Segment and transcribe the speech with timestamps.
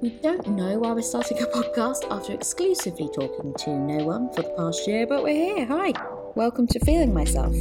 [0.00, 4.42] We don't know why we're starting a podcast after exclusively talking to no one for
[4.42, 5.66] the past year, but we're here.
[5.66, 5.92] Hi,
[6.36, 7.56] welcome to Feeling Myself.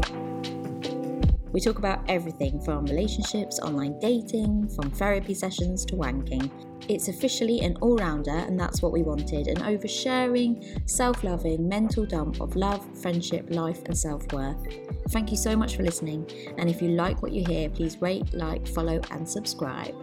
[1.52, 6.52] We talk about everything from relationships, online dating, from therapy sessions to wanking.
[6.88, 12.06] It's officially an all rounder, and that's what we wanted an oversharing, self loving, mental
[12.06, 14.64] dump of love, friendship, life, and self worth.
[15.10, 16.30] Thank you so much for listening,
[16.60, 19.96] and if you like what you hear, please rate, like, follow, and subscribe.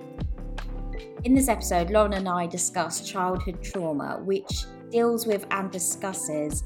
[1.24, 6.64] In this episode, Lauren and I discuss childhood trauma, which deals with and discusses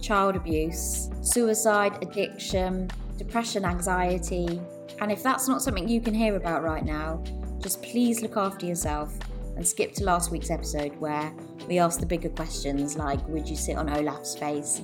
[0.00, 4.62] child abuse, suicide, addiction, depression, anxiety.
[5.02, 7.22] And if that's not something you can hear about right now,
[7.60, 9.12] just please look after yourself
[9.56, 11.30] and skip to last week's episode where
[11.68, 14.80] we asked the bigger questions like Would you sit on Olaf's face?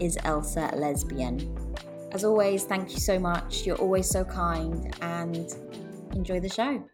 [0.00, 1.56] Is Elsa a lesbian?
[2.10, 3.64] As always, thank you so much.
[3.66, 5.54] You're always so kind and
[6.12, 6.84] enjoy the show.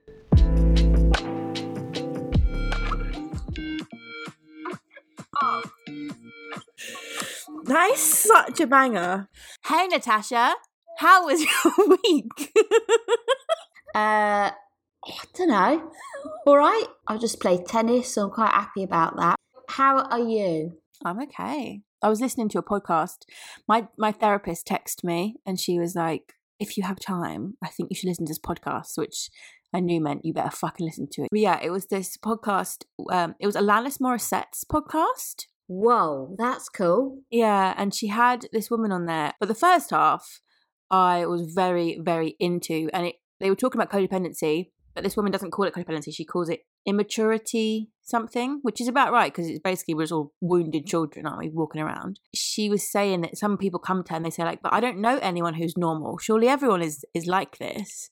[7.71, 9.29] That is such a banger.
[9.65, 10.57] Hey, Natasha,
[10.99, 11.41] how was
[11.79, 12.53] your week?
[13.93, 14.53] Uh,
[15.05, 15.91] I don't know.
[16.47, 16.87] All right.
[17.09, 19.35] I just played tennis, so I'm quite happy about that.
[19.69, 20.75] How are you?
[21.05, 21.83] I'm okay.
[22.01, 23.25] I was listening to a podcast.
[23.67, 27.91] My my therapist texted me and she was like, "If you have time, I think
[27.91, 29.29] you should listen to this podcast," which
[29.75, 31.29] I knew meant you better fucking listen to it.
[31.33, 32.85] But yeah, it was this podcast.
[33.11, 35.47] Um, it was Alanis Morissette's podcast.
[35.73, 37.21] Whoa, that's cool.
[37.31, 39.35] Yeah, and she had this woman on there.
[39.39, 40.41] But the first half,
[40.91, 44.73] I was very, very into, and it, they were talking about codependency.
[44.97, 49.13] But this woman doesn't call it codependency; she calls it immaturity something, which is about
[49.13, 52.19] right because it's basically we're all wounded children, aren't we, walking around?
[52.35, 54.81] She was saying that some people come to her and they say like, "But I
[54.81, 56.19] don't know anyone who's normal.
[56.19, 58.11] Surely everyone is is like this."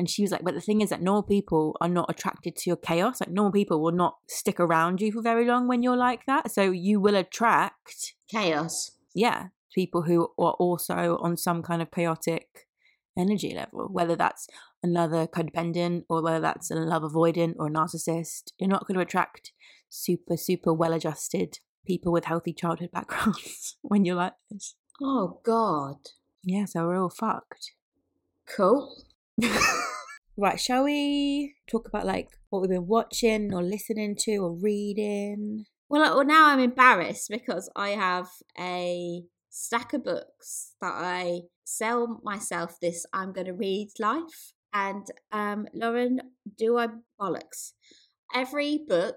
[0.00, 2.70] And she was like, "But the thing is that normal people are not attracted to
[2.70, 3.20] your chaos.
[3.20, 6.50] Like normal people will not stick around you for very long when you're like that.
[6.50, 8.92] So you will attract, Chaos.
[9.14, 12.66] yeah, people who are also on some kind of chaotic."
[13.18, 14.46] energy level, whether that's
[14.82, 18.52] another codependent or whether that's a love avoidant or a narcissist.
[18.58, 19.52] You're not going to attract
[19.90, 24.76] super, super well adjusted people with healthy childhood backgrounds when you're like this.
[25.02, 25.96] Oh, God.
[26.42, 27.72] Yeah, so we're all fucked.
[28.46, 28.94] Cool.
[30.40, 35.66] Right, shall we talk about like what we've been watching or listening to or reading?
[35.90, 38.26] Well, well, now I'm embarrassed because I have
[38.58, 44.54] a stack of books that I sell myself this I'm going to read life.
[44.72, 46.20] And um, Lauren,
[46.56, 46.86] do I
[47.20, 47.72] bollocks?
[48.34, 49.16] Every book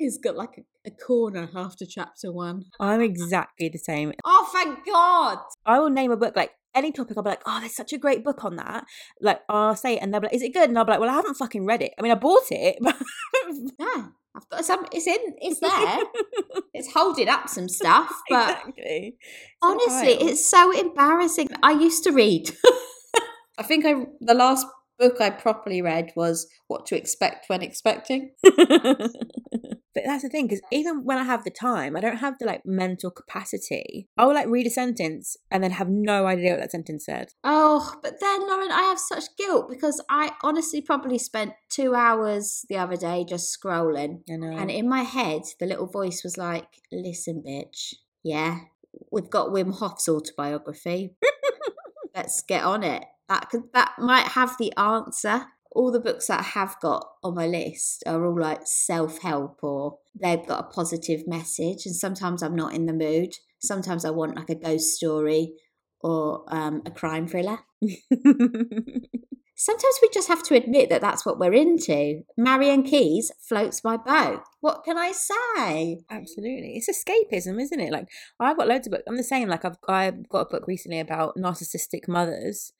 [0.00, 2.64] is got like a, a corner after chapter one.
[2.80, 4.12] I'm exactly the same.
[4.24, 5.38] Oh, thank God!
[5.64, 7.16] I will name a book like any topic.
[7.16, 8.84] I'll be like, oh, there's such a great book on that.
[9.20, 10.68] Like, I'll say it, and they'll be like, is it good?
[10.68, 11.92] And I'll be like, well, I haven't fucking read it.
[11.98, 12.96] I mean, I bought it, but
[13.78, 14.86] Yeah, I've got some.
[14.92, 15.18] It's in.
[15.38, 15.98] It's there.
[16.72, 19.16] it's holding up some stuff, but exactly.
[19.62, 21.48] Honestly, it's so embarrassing.
[21.62, 22.50] I used to read.
[23.58, 24.66] I think I the last
[24.98, 28.32] book I properly read was What to Expect When Expecting.
[29.94, 32.46] But that's the thing because even when I have the time, I don't have the
[32.46, 34.08] like mental capacity.
[34.16, 37.28] I will like read a sentence and then have no idea what that sentence said.
[37.44, 42.66] Oh, but then Lauren, I have such guilt because I honestly probably spent two hours
[42.68, 44.22] the other day just scrolling.
[44.30, 44.56] I know.
[44.56, 47.94] And in my head, the little voice was like, listen, bitch.
[48.22, 48.60] Yeah,
[49.12, 51.14] we've got Wim Hof's autobiography.
[52.14, 53.04] Let's get on it.
[53.28, 55.46] That could, that might have the answer.
[55.74, 59.58] All the books that I have got on my list are all like self help
[59.62, 61.84] or they've got a positive message.
[61.84, 63.34] And sometimes I'm not in the mood.
[63.60, 65.54] Sometimes I want like a ghost story
[66.00, 67.58] or um, a crime thriller.
[69.56, 72.22] Sometimes we just have to admit that that's what we're into.
[72.36, 74.42] Marian Keyes floats my boat.
[74.60, 76.00] What can I say?
[76.10, 77.92] Absolutely, it's escapism, isn't it?
[77.92, 78.08] Like
[78.40, 79.04] I've got loads of books.
[79.06, 79.48] I'm the same.
[79.48, 82.72] Like I've I've got a book recently about narcissistic mothers.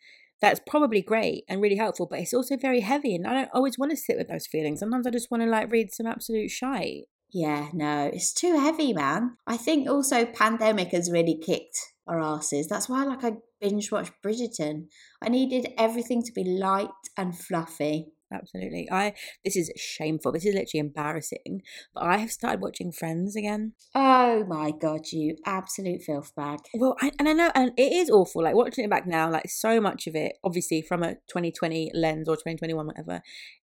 [0.44, 3.78] That's probably great and really helpful, but it's also very heavy, and I don't always
[3.78, 4.80] want to sit with those feelings.
[4.80, 7.04] Sometimes I just want to like read some absolute shite.
[7.32, 9.38] Yeah, no, it's too heavy, man.
[9.46, 12.68] I think also pandemic has really kicked our asses.
[12.68, 14.88] That's why like I binge watched Bridgerton.
[15.22, 18.12] I needed everything to be light and fluffy.
[18.32, 18.88] Absolutely.
[18.90, 20.32] I this is shameful.
[20.32, 21.62] This is literally embarrassing.
[21.94, 23.72] But I have started watching Friends again.
[23.94, 26.60] Oh my god, you absolute filth bag.
[26.74, 28.42] Well, I, and I know, and it is awful.
[28.42, 32.28] Like watching it back now, like so much of it, obviously from a 2020 lens
[32.28, 33.22] or 2021, whatever,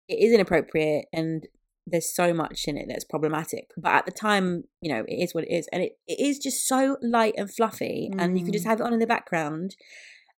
[0.07, 1.47] it is inappropriate and
[1.87, 3.69] there's so much in it that's problematic.
[3.77, 6.39] But at the time, you know, it is what it is, and it, it is
[6.39, 8.69] just so light and fluffy, and you can just Mm.
[8.69, 9.75] have it on in the background,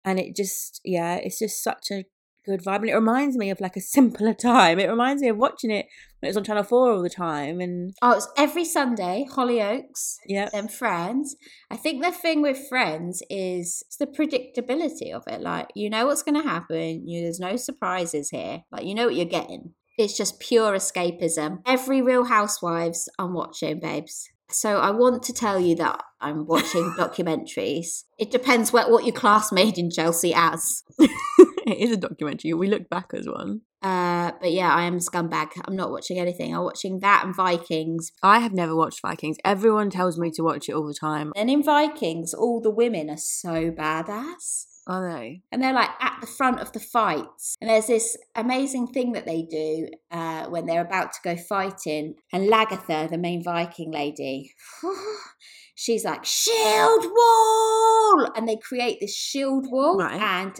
[0.03, 2.03] and it just, yeah, it's just such a
[2.47, 2.77] good vibe.
[2.77, 4.79] And it reminds me of like a simpler time.
[4.79, 5.85] It reminds me of watching it
[6.19, 7.59] when it was on Channel 4 all the time.
[7.59, 11.35] And Oh, it's every Sunday, Hollyoaks, yeah, and Friends.
[11.69, 15.41] I think the thing with Friends is it's the predictability of it.
[15.41, 17.07] Like, you know what's going to happen.
[17.07, 18.63] You, there's no surprises here.
[18.71, 19.73] Like, you know what you're getting.
[19.97, 21.59] It's just pure escapism.
[21.65, 24.29] Every Real Housewives I'm watching, babes.
[24.49, 28.03] So I want to tell you that I'm watching documentaries.
[28.17, 30.83] It depends what, what your class made in Chelsea as.
[31.71, 32.53] it is a documentary.
[32.53, 33.61] We look back as one.
[33.81, 35.49] Uh, but yeah, I am a scumbag.
[35.65, 36.55] I'm not watching anything.
[36.55, 38.11] I'm watching that and Vikings.
[38.23, 39.37] I have never watched Vikings.
[39.43, 41.31] Everyone tells me to watch it all the time.
[41.35, 44.65] And in Vikings, all the women are so badass.
[44.87, 45.41] Are they?
[45.51, 47.57] And they're like at the front of the fights.
[47.59, 52.15] And there's this amazing thing that they do uh, when they're about to go fighting.
[52.31, 54.53] And Lagertha, the main Viking lady,
[55.75, 58.31] she's like, shield wall!
[58.35, 59.97] And they create this shield wall.
[59.97, 60.19] Right.
[60.19, 60.57] And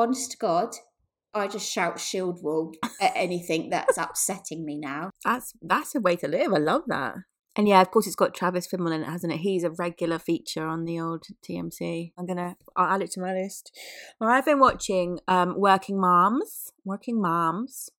[0.00, 0.74] honest to God,
[1.32, 5.10] I just shout shield wall at anything that's upsetting me now.
[5.24, 6.52] That's that's a way to live.
[6.52, 7.14] I love that.
[7.56, 9.40] And yeah, of course, it's got Travis Fimmel in it, hasn't it?
[9.40, 12.12] He's a regular feature on the old TMC.
[12.18, 13.76] I'm gonna I'll add it to my list.
[14.20, 17.90] Well, I've been watching um, Working Moms, Working Moms,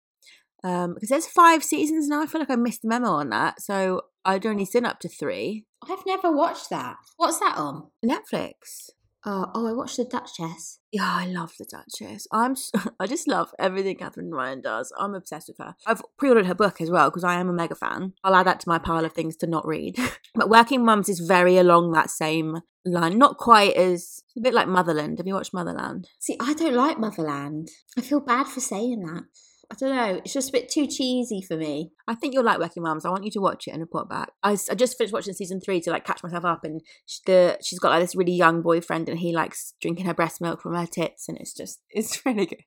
[0.63, 2.21] um, because there's five seasons now.
[2.21, 5.09] I feel like I missed the memo on that, so I'd only seen up to
[5.09, 5.65] three.
[5.89, 6.97] I've never watched that.
[7.17, 7.87] What's that on?
[8.05, 8.89] Netflix.
[9.23, 10.79] Oh, oh, I watched The Duchess.
[10.91, 12.27] Yeah, I love the Duchess.
[12.31, 12.55] I'm
[12.99, 14.91] I just love everything Katherine Ryan does.
[14.97, 15.75] I'm obsessed with her.
[15.85, 18.13] I've pre-ordered her book as well because I am a mega fan.
[18.23, 19.97] I'll add that to my pile of things to not read.
[20.35, 23.17] but Working Mums is very along that same line.
[23.17, 25.19] Not quite as a bit like Motherland.
[25.19, 26.07] Have you watched Motherland?
[26.19, 27.69] See, I don't like Motherland.
[27.97, 29.23] I feel bad for saying that.
[29.71, 30.21] I don't know.
[30.25, 31.93] It's just a bit too cheesy for me.
[32.05, 33.05] I think you'll like Working Moms.
[33.05, 34.31] I want you to watch it and report back.
[34.43, 37.79] I just finished watching season three to like catch myself up, and sh the she's
[37.79, 40.85] got like this really young boyfriend, and he likes drinking her breast milk from her
[40.85, 42.59] tits, and it's just it's really good.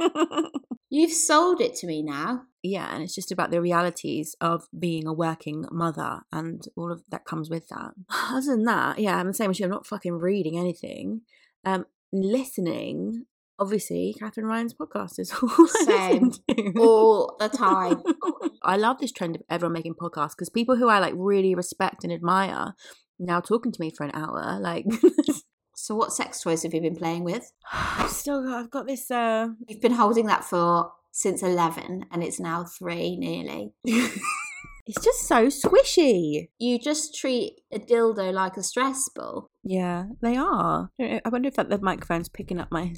[0.88, 2.44] You've sold it to me now.
[2.62, 7.02] yeah, and it's just about the realities of being a working mother and all of
[7.10, 7.90] that comes with that.
[8.08, 9.66] Other than that, yeah, I'm the same as you.
[9.66, 11.20] I'm not fucking reading anything.
[11.66, 13.26] Um, listening,
[13.58, 16.32] obviously, Katherine Ryan's podcast is all Same.
[16.78, 18.02] All the time.
[18.62, 22.04] I love this trend of everyone making podcasts because people who I like really respect
[22.04, 22.74] and admire
[23.18, 24.58] now talking to me for an hour.
[24.60, 24.86] Like,
[25.78, 27.52] So, what sex toys have you been playing with?
[27.70, 29.10] I've still got, I've got this.
[29.10, 33.72] uh You've been holding that for since 11 and it's now three nearly.
[33.84, 36.48] It's just so squishy.
[36.58, 39.48] You just treat a dildo like a stress ball.
[39.64, 40.90] Yeah, they are.
[41.00, 42.94] I I wonder if that the microphone's picking up my.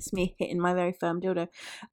[0.00, 1.48] It's me hitting my very firm dildo.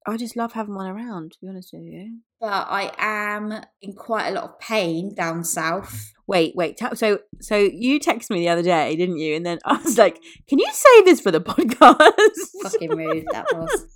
[0.07, 1.33] I just love having one around.
[1.33, 2.19] To be honest with you.
[2.39, 6.13] But I am in quite a lot of pain down south.
[6.25, 6.79] Wait, wait.
[6.95, 9.35] So, so you texted me the other day, didn't you?
[9.35, 13.45] And then I was like, "Can you say this for the podcast?" Fucking rude that
[13.53, 13.87] was.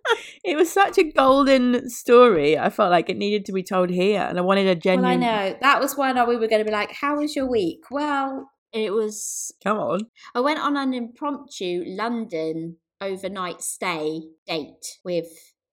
[0.44, 2.58] it was such a golden story.
[2.58, 5.12] I felt like it needed to be told here, and I wanted a Well, genuine.
[5.12, 5.56] I know.
[5.60, 7.84] That was when we were going to be like, how was your week?
[7.88, 9.52] Well, it was.
[9.62, 10.00] Come on.
[10.34, 15.28] I went on an impromptu London overnight stay date with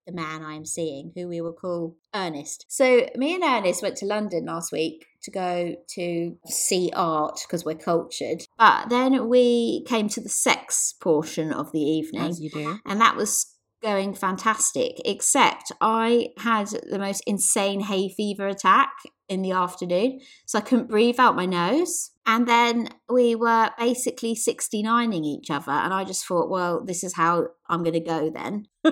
[0.06, 2.65] the man I'm seeing, who we will call Ernest.
[2.69, 7.65] So, me and Ernest went to London last week to go to see art because
[7.65, 8.44] we're cultured.
[8.57, 12.79] But then we came to the sex portion of the evening As you do.
[12.85, 18.89] and that was going fantastic except i had the most insane hay fever attack
[19.29, 22.12] in the afternoon so i couldn't breathe out my nose.
[22.29, 27.15] And then we were basically 69ing each other and i just thought well this is
[27.15, 28.67] how i'm going to go then.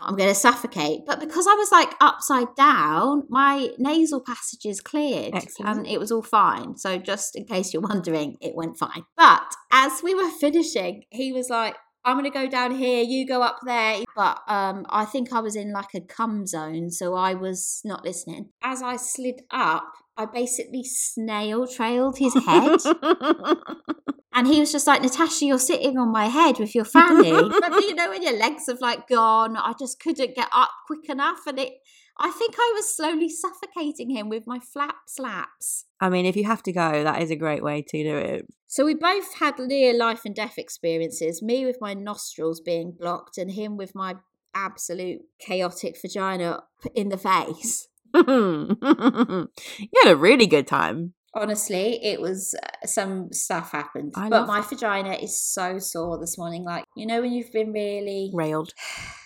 [0.00, 1.00] I'm going to suffocate.
[1.06, 5.78] But because i was like upside down my nasal passages cleared Excellent.
[5.78, 6.76] and it was all fine.
[6.76, 9.04] So just in case you're wondering it went fine.
[9.16, 13.42] But as we were finishing he was like I'm gonna go down here, you go
[13.42, 14.00] up there.
[14.16, 18.04] But um, I think I was in like a cum zone, so I was not
[18.04, 18.50] listening.
[18.62, 22.80] As I slid up, I basically snail trailed his head,
[24.34, 27.30] and he was just like, "Natasha, you're sitting on my head with your fanny."
[27.60, 31.08] but you know when your legs have like gone, I just couldn't get up quick
[31.08, 31.72] enough, and it.
[32.18, 35.86] I think I was slowly suffocating him with my flap slaps.
[36.00, 38.46] I mean, if you have to go, that is a great way to do it.
[38.68, 41.42] So we both had near life and death experiences.
[41.42, 44.16] Me with my nostrils being blocked, and him with my
[44.54, 46.62] absolute chaotic vagina
[46.94, 47.88] in the face.
[48.14, 48.76] you
[50.02, 51.14] had a really good time.
[51.34, 56.36] Honestly, it was uh, some stuff happened, I but my vagina is so sore this
[56.36, 56.62] morning.
[56.62, 58.74] Like you know when you've been really Railed.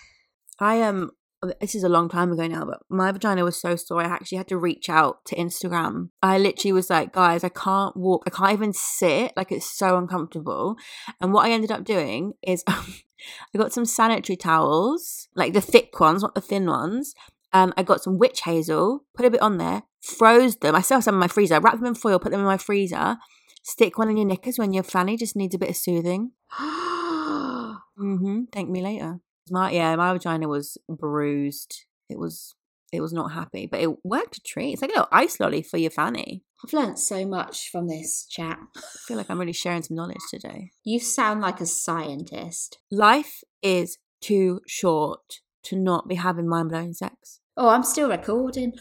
[0.59, 1.03] I am.
[1.03, 1.11] Um,
[1.59, 4.01] this is a long time ago now, but my vagina was so sore.
[4.01, 6.09] I actually had to reach out to Instagram.
[6.21, 8.23] I literally was like, guys, I can't walk.
[8.25, 9.33] I can't even sit.
[9.37, 10.75] Like it's so uncomfortable.
[11.21, 15.99] And what I ended up doing is I got some sanitary towels, like the thick
[15.99, 17.13] ones, not the thin ones.
[17.53, 20.75] Um, I got some witch hazel, put a bit on there, froze them.
[20.75, 21.59] I still have some in my freezer.
[21.59, 23.17] Wrap them in foil, put them in my freezer.
[23.63, 26.31] Stick one in your knickers when your fanny just needs a bit of soothing.
[26.59, 28.43] mm-hmm.
[28.51, 29.19] Thank me later.
[29.51, 31.85] My yeah, my vagina was bruised.
[32.09, 32.55] It was
[32.91, 34.73] it was not happy, but it worked a treat.
[34.73, 36.43] It's like a little ice lolly for your fanny.
[36.63, 38.57] I've learnt so much from this chat.
[38.75, 40.71] I feel like I'm really sharing some knowledge today.
[40.83, 42.79] You sound like a scientist.
[42.89, 47.41] Life is too short to not be having mind blowing sex.
[47.57, 48.73] Oh, I'm still recording.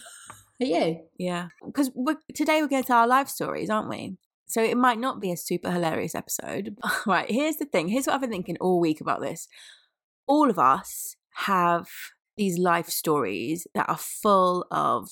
[0.61, 1.01] Are you?
[1.19, 1.91] Yeah, because
[2.35, 4.17] today we're going to our life stories, aren't we?
[4.47, 6.77] So it might not be a super hilarious episode.
[7.07, 7.89] right, here's the thing.
[7.89, 9.49] Here's what I've been thinking all week about this.
[10.27, 11.17] All of us
[11.47, 11.87] have
[12.37, 15.09] these life stories that are full of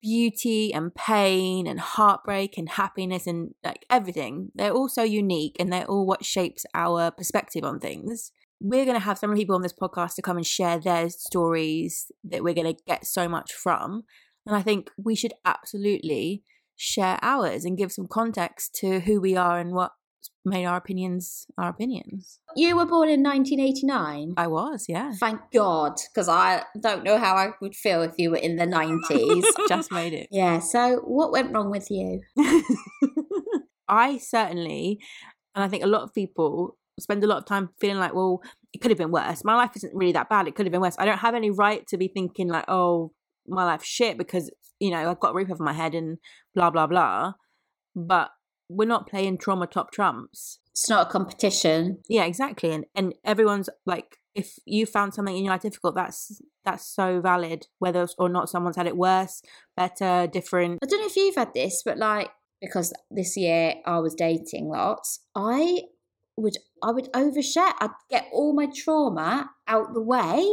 [0.00, 4.50] beauty and pain and heartbreak and happiness and like everything.
[4.54, 8.32] They're all so unique and they're all what shapes our perspective on things.
[8.60, 12.10] We're going to have some people on this podcast to come and share their stories
[12.24, 14.02] that we're going to get so much from.
[14.46, 16.42] And I think we should absolutely
[16.76, 19.92] share ours and give some context to who we are and what
[20.44, 22.40] made our opinions our opinions.
[22.56, 24.34] You were born in 1989?
[24.36, 25.12] I was, yeah.
[25.18, 28.66] Thank God, because I don't know how I would feel if you were in the
[28.66, 29.44] 90s.
[29.68, 30.28] Just made it.
[30.30, 32.20] Yeah, so what went wrong with you?
[33.88, 35.00] I certainly,
[35.54, 38.42] and I think a lot of people spend a lot of time feeling like, well,
[38.72, 39.44] it could have been worse.
[39.44, 40.48] My life isn't really that bad.
[40.48, 40.96] It could have been worse.
[40.98, 43.12] I don't have any right to be thinking like, oh,
[43.46, 46.18] my life's shit because, you know, I've got a roof over my head and
[46.54, 47.32] blah, blah, blah.
[47.94, 48.30] But
[48.68, 50.58] we're not playing trauma top trumps.
[50.70, 51.98] It's not a competition.
[52.08, 52.70] Yeah, exactly.
[52.70, 57.20] And and everyone's like, if you found something in your life difficult, that's that's so
[57.20, 59.42] valid, whether or not someone's had it worse,
[59.76, 60.78] better, different.
[60.82, 64.68] I don't know if you've had this, but like because this year I was dating
[64.68, 65.82] lots, I
[66.36, 67.72] would I would overshare.
[67.80, 70.46] I'd get all my trauma out the way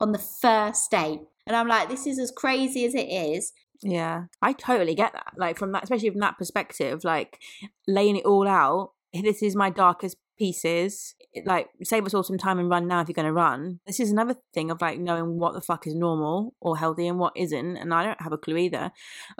[0.00, 1.20] on the first date.
[1.46, 3.52] And I'm like, this is as crazy as it is.
[3.82, 5.32] Yeah, I totally get that.
[5.36, 7.40] Like from that, especially from that perspective, like
[7.86, 8.92] laying it all out.
[9.12, 11.14] This is my darkest pieces.
[11.44, 13.80] Like save us all some time and run now if you're going to run.
[13.86, 17.18] This is another thing of like knowing what the fuck is normal or healthy and
[17.18, 17.76] what isn't.
[17.76, 18.92] And I don't have a clue either.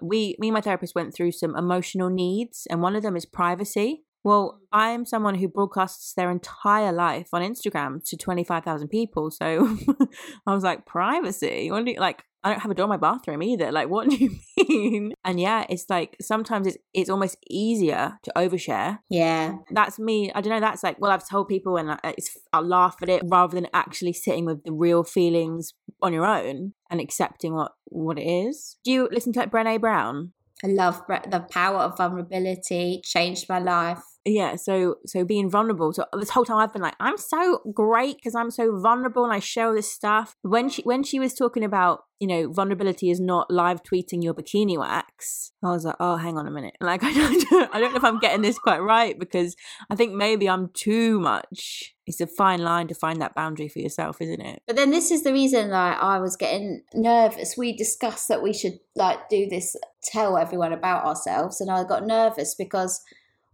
[0.02, 3.26] We, me and my therapist went through some emotional needs, and one of them is
[3.26, 4.05] privacy.
[4.26, 9.30] Well, I am someone who broadcasts their entire life on Instagram to 25,000 people.
[9.30, 9.78] So
[10.49, 11.71] I was like, privacy?
[11.71, 13.71] What do you, like, I don't have a door in my bathroom either.
[13.71, 14.37] Like, what do you
[14.68, 15.12] mean?
[15.25, 18.99] And yeah, it's like sometimes it's it's almost easier to overshare.
[19.09, 20.33] Yeah, that's me.
[20.35, 20.61] I don't know.
[20.61, 22.14] That's like, well, I've told people, and I,
[22.52, 26.73] I'll laugh at it rather than actually sitting with the real feelings on your own
[26.90, 28.76] and accepting what what it is.
[28.85, 30.33] Do you listen to like Brené Brown?
[30.64, 33.02] I love the power of vulnerability.
[33.04, 35.92] Changed my life yeah so so being vulnerable.
[35.92, 39.33] So this whole time i've been like i'm so great because i'm so vulnerable and
[39.33, 40.35] i share this stuff.
[40.42, 44.33] When she when she was talking about you know vulnerability is not live tweeting your
[44.35, 46.76] bikini wax i was like oh hang on a minute.
[46.87, 49.54] Like i don't i don't know if i'm getting this quite right because
[49.90, 51.95] i think maybe i'm too much.
[52.06, 54.62] It's a fine line to find that boundary for yourself isn't it?
[54.66, 57.56] But then this is the reason like i was getting nervous.
[57.56, 62.06] We discussed that we should like do this tell everyone about ourselves and i got
[62.06, 63.00] nervous because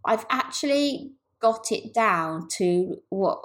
[0.05, 3.41] I've actually got it down to what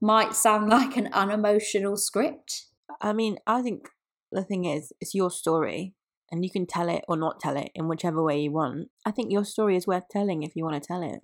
[0.00, 2.66] might sound like an unemotional script.
[3.00, 3.88] I mean, I think
[4.32, 5.94] the thing is, it's your story
[6.30, 8.88] and you can tell it or not tell it in whichever way you want.
[9.04, 11.20] I think your story is worth telling if you want to tell it.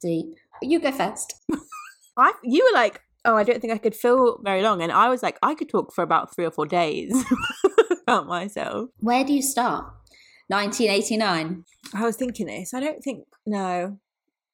[0.00, 0.34] Deep.
[0.62, 1.34] You go first.
[2.16, 5.08] I you were like, "Oh, I don't think I could fill very long." And I
[5.08, 7.24] was like, "I could talk for about 3 or 4 days
[8.02, 9.84] about myself." Where do you start?
[10.48, 11.64] 1989.
[11.94, 12.72] I was thinking this.
[12.74, 13.98] I don't think no.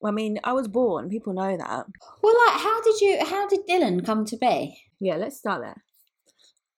[0.04, 1.08] I mean, I was born.
[1.08, 1.86] People know that.
[2.22, 3.24] Well, like, how did you?
[3.24, 4.78] How did Dylan come to be?
[5.00, 5.62] Yeah, let's start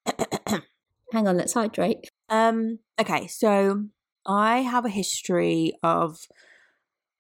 [0.07, 0.63] there.
[1.13, 2.09] Hang on, let's hydrate.
[2.29, 2.81] Um.
[3.01, 3.87] Okay, so
[4.27, 6.19] I have a history of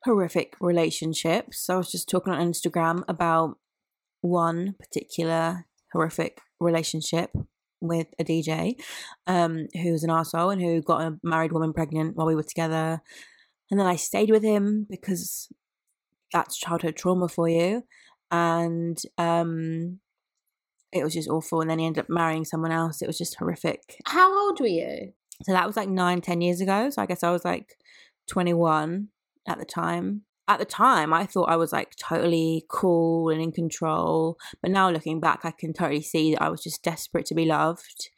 [0.04, 1.68] horrific relationships.
[1.68, 3.58] I was just talking on Instagram about
[4.20, 7.30] one particular horrific relationship
[7.80, 8.74] with a DJ
[9.26, 12.42] um, who was an asshole and who got a married woman pregnant while we were
[12.42, 13.02] together.
[13.70, 15.48] And then I stayed with him because
[16.32, 17.82] that's childhood trauma for you
[18.30, 19.98] and um
[20.92, 23.36] it was just awful and then he ended up marrying someone else it was just
[23.36, 23.98] horrific.
[24.06, 25.12] How old were you?
[25.42, 27.76] So that was like nine ten years ago so i guess i was like
[28.28, 29.08] 21
[29.46, 30.22] at the time.
[30.48, 34.88] At the time i thought i was like totally cool and in control but now
[34.90, 38.10] looking back i can totally see that i was just desperate to be loved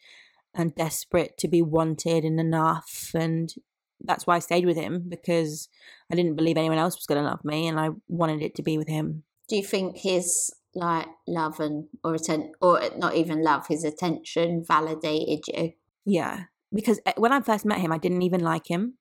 [0.55, 3.55] and desperate to be wanted and enough and
[4.01, 5.69] that's why I stayed with him because
[6.11, 8.63] I didn't believe anyone else was going to love me and I wanted it to
[8.63, 9.25] be with him.
[9.49, 14.65] Do you think his like love and or atten- or not even love his attention
[14.67, 15.73] validated you
[16.05, 18.95] Yeah, because eh, when I first met him, I didn't even like him.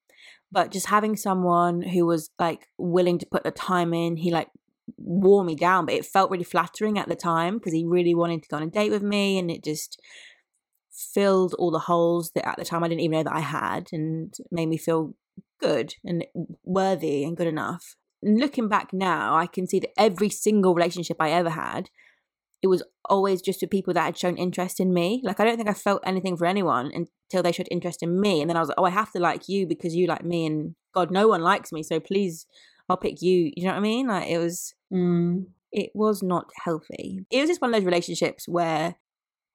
[0.51, 4.50] But just having someone who was like willing to put the time in, he like
[4.98, 5.86] wore me down.
[5.86, 8.63] But it felt really flattering at the time because he really wanted to go on
[8.63, 10.01] a date with me, and it just
[10.98, 13.88] filled all the holes that at the time I didn't even know that I had,
[13.92, 15.13] and made me feel
[15.60, 16.25] good and
[16.63, 17.96] worthy and good enough.
[18.24, 21.89] And looking back now, I can see that every single relationship I ever had
[22.62, 25.22] it was always just with people that had shown interest in me.
[25.24, 28.42] Like I don't think I felt anything for anyone until they showed interest in me,
[28.42, 30.46] and then I was like, oh, I have to like you because you like me,
[30.46, 32.46] and God, no one likes me, so please,
[32.89, 33.51] I'll pick you.
[33.56, 34.08] You know what I mean?
[34.08, 35.46] Like it was, mm.
[35.72, 37.25] it was not healthy.
[37.30, 38.96] It was just one of those relationships where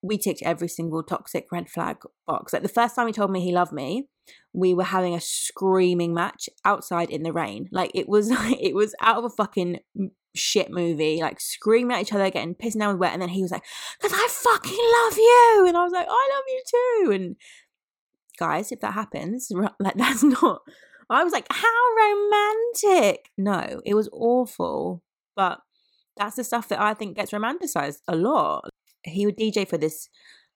[0.03, 2.53] we ticked every single toxic red flag box.
[2.53, 4.09] Like the first time he told me he loved me,
[4.53, 7.69] we were having a screaming match outside in the rain.
[7.71, 8.31] Like it was,
[8.61, 9.79] it was out of a fucking
[10.35, 13.13] shit movie, like screaming at each other, getting pissed down with wet.
[13.13, 13.65] And then he was like,
[14.01, 17.37] "Cause I fucking love you," and I was like, "I love you too." And
[18.39, 20.63] guys, if that happens, like that's not.
[21.09, 21.69] I was like, "How
[21.99, 25.03] romantic!" No, it was awful,
[25.37, 25.61] but
[26.17, 28.69] that's the stuff that I think gets romanticized a lot.
[29.05, 30.09] He would DJ for this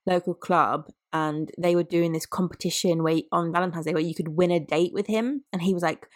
[0.05, 4.29] local club and they were doing this competition where on Valentine's Day where you could
[4.29, 6.07] win a date with him and he was like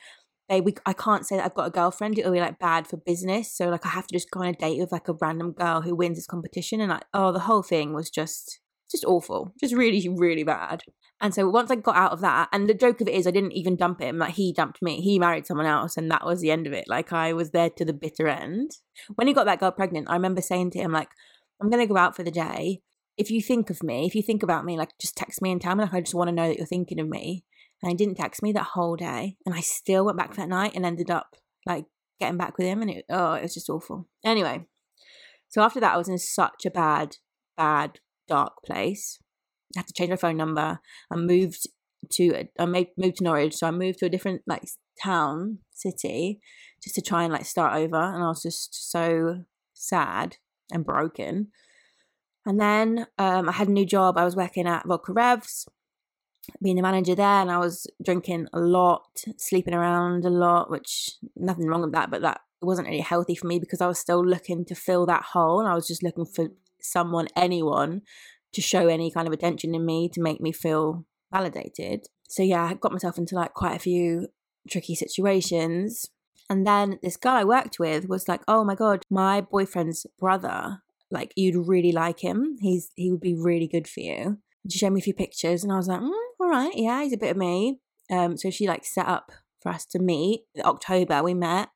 [0.51, 2.19] babe, we, I can't say that I've got a girlfriend.
[2.19, 3.55] It'll be like bad for business.
[3.55, 5.81] So like I have to just go on a date with like a random girl
[5.81, 6.81] who wins this competition.
[6.81, 8.59] And like, oh, the whole thing was just,
[8.91, 9.53] just awful.
[9.61, 10.83] Just really, really bad.
[11.21, 13.31] And so once I got out of that, and the joke of it is I
[13.31, 14.17] didn't even dump him.
[14.17, 14.99] Like he dumped me.
[14.99, 16.83] He married someone else and that was the end of it.
[16.89, 18.71] Like I was there to the bitter end.
[19.15, 21.11] When he got that girl pregnant, I remember saying to him, like,
[21.61, 22.81] I'm going to go out for the day.
[23.17, 25.61] If you think of me, if you think about me, like just text me and
[25.61, 25.83] tell me.
[25.83, 27.43] Like I just want to know that you're thinking of me.
[27.83, 29.37] And he didn't text me that whole day.
[29.45, 31.85] And I still went back that night and ended up like
[32.19, 32.81] getting back with him.
[32.81, 34.07] And it, oh, it was just awful.
[34.23, 34.65] Anyway,
[35.49, 37.17] so after that, I was in such a bad,
[37.57, 39.19] bad, dark place.
[39.75, 40.79] I had to change my phone number.
[41.11, 41.67] I moved
[42.13, 43.55] to, I moved to Norwich.
[43.55, 44.63] So I moved to a different like
[45.03, 46.39] town, city,
[46.83, 48.01] just to try and like start over.
[48.01, 49.43] And I was just so
[49.73, 50.37] sad
[50.71, 51.47] and broken.
[52.45, 54.17] And then um, I had a new job.
[54.17, 55.67] I was working at Vodka Revs
[56.61, 61.11] being the manager there and I was drinking a lot, sleeping around a lot, which
[61.35, 64.25] nothing wrong with that, but that wasn't really healthy for me because I was still
[64.25, 66.49] looking to fill that hole and I was just looking for
[66.81, 68.01] someone, anyone
[68.53, 72.07] to show any kind of attention in me to make me feel validated.
[72.27, 74.27] So yeah, I got myself into like quite a few
[74.69, 76.09] tricky situations.
[76.51, 80.81] And then this girl I worked with was like, "Oh my god, my boyfriend's brother,
[81.09, 82.57] like you'd really like him.
[82.59, 85.73] He's he would be really good for you." she showed me a few pictures and
[85.73, 87.79] I was like, mm, all right, yeah, he's a bit of me.
[88.11, 90.45] Um, so she like set up for us to meet.
[90.59, 91.69] October we met,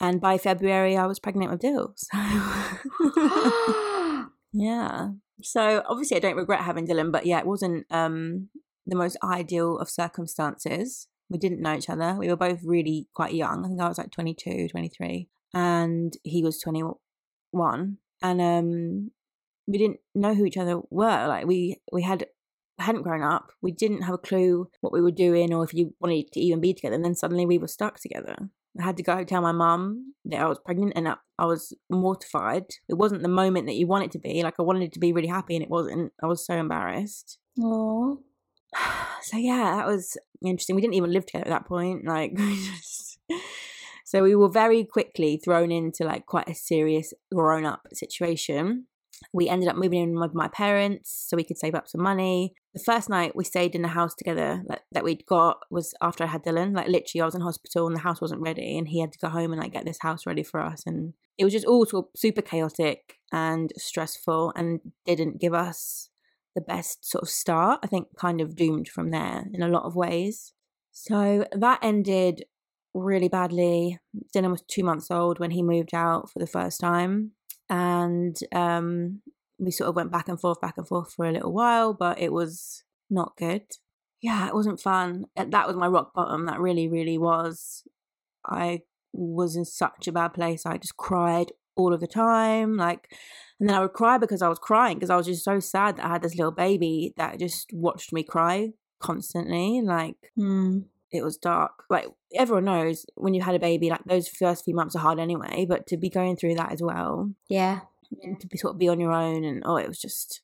[0.00, 1.94] and by February I was pregnant with Dill.
[1.96, 2.08] So
[4.52, 5.08] yeah.
[5.42, 8.48] So obviously I don't regret having Dylan, but yeah, it wasn't um,
[8.86, 11.08] the most ideal of circumstances.
[11.28, 12.14] We didn't know each other.
[12.14, 13.64] We were both really quite young.
[13.64, 17.98] I think I was like 22, 23, and he was 21.
[18.22, 19.10] And um,
[19.66, 21.26] we didn't know who each other were.
[21.26, 22.26] Like we we had
[22.78, 23.52] hadn't grown up.
[23.62, 26.60] We didn't have a clue what we were doing or if you wanted to even
[26.60, 26.94] be together.
[26.94, 28.36] And then suddenly we were stuck together.
[28.78, 32.64] I had to go tell my mum that I was pregnant and I was mortified.
[32.88, 34.42] It wasn't the moment that you want it to be.
[34.42, 36.12] Like I wanted it to be really happy and it wasn't.
[36.22, 37.38] I was so embarrassed.
[37.58, 38.18] Aww.
[39.22, 40.76] So yeah, that was interesting.
[40.76, 42.04] We didn't even live together at that point.
[42.06, 43.18] Like just
[44.04, 48.86] so we were very quickly thrown into like quite a serious grown up situation
[49.32, 52.54] we ended up moving in with my parents so we could save up some money.
[52.74, 56.28] The first night we stayed in the house together that we'd got was after I
[56.28, 56.74] had Dylan.
[56.74, 59.18] Like literally, I was in hospital and the house wasn't ready, and he had to
[59.18, 60.82] go home and like get this house ready for us.
[60.86, 66.10] And it was just all sort of super chaotic and stressful, and didn't give us
[66.56, 67.78] the best sort of start.
[67.84, 70.52] I think kind of doomed from there in a lot of ways.
[70.90, 72.46] So that ended
[72.94, 74.00] really badly.
[74.34, 77.32] Dylan was two months old when he moved out for the first time
[77.68, 79.20] and um,
[79.58, 82.18] we sort of went back and forth, back and forth for a little while, but
[82.18, 83.62] it was not good.
[84.22, 85.26] Yeah, it wasn't fun.
[85.36, 86.46] That was my rock bottom.
[86.46, 87.84] That really, really was.
[88.44, 88.80] I
[89.12, 90.66] was in such a bad place.
[90.66, 92.76] I just cried all of the time.
[92.76, 93.12] Like,
[93.58, 95.96] and then I would cry because I was crying because I was just so sad
[95.96, 99.80] that I had this little baby that just watched me cry constantly.
[99.82, 101.84] Like, mm it was dark.
[101.88, 105.18] Like everyone knows when you had a baby, like those first few months are hard
[105.18, 107.32] anyway, but to be going through that as well.
[107.48, 107.80] Yeah.
[108.22, 110.42] And to be sort of be on your own and oh it was just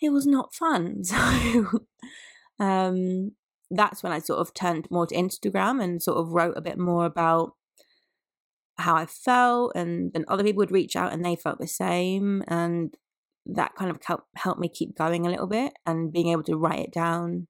[0.00, 1.02] it was not fun.
[2.58, 3.32] So um
[3.70, 6.78] that's when I sort of turned more to Instagram and sort of wrote a bit
[6.78, 7.54] more about
[8.78, 12.42] how I felt, and then other people would reach out and they felt the same,
[12.48, 12.94] and
[13.46, 16.56] that kind of helped helped me keep going a little bit, and being able to
[16.56, 17.48] write it down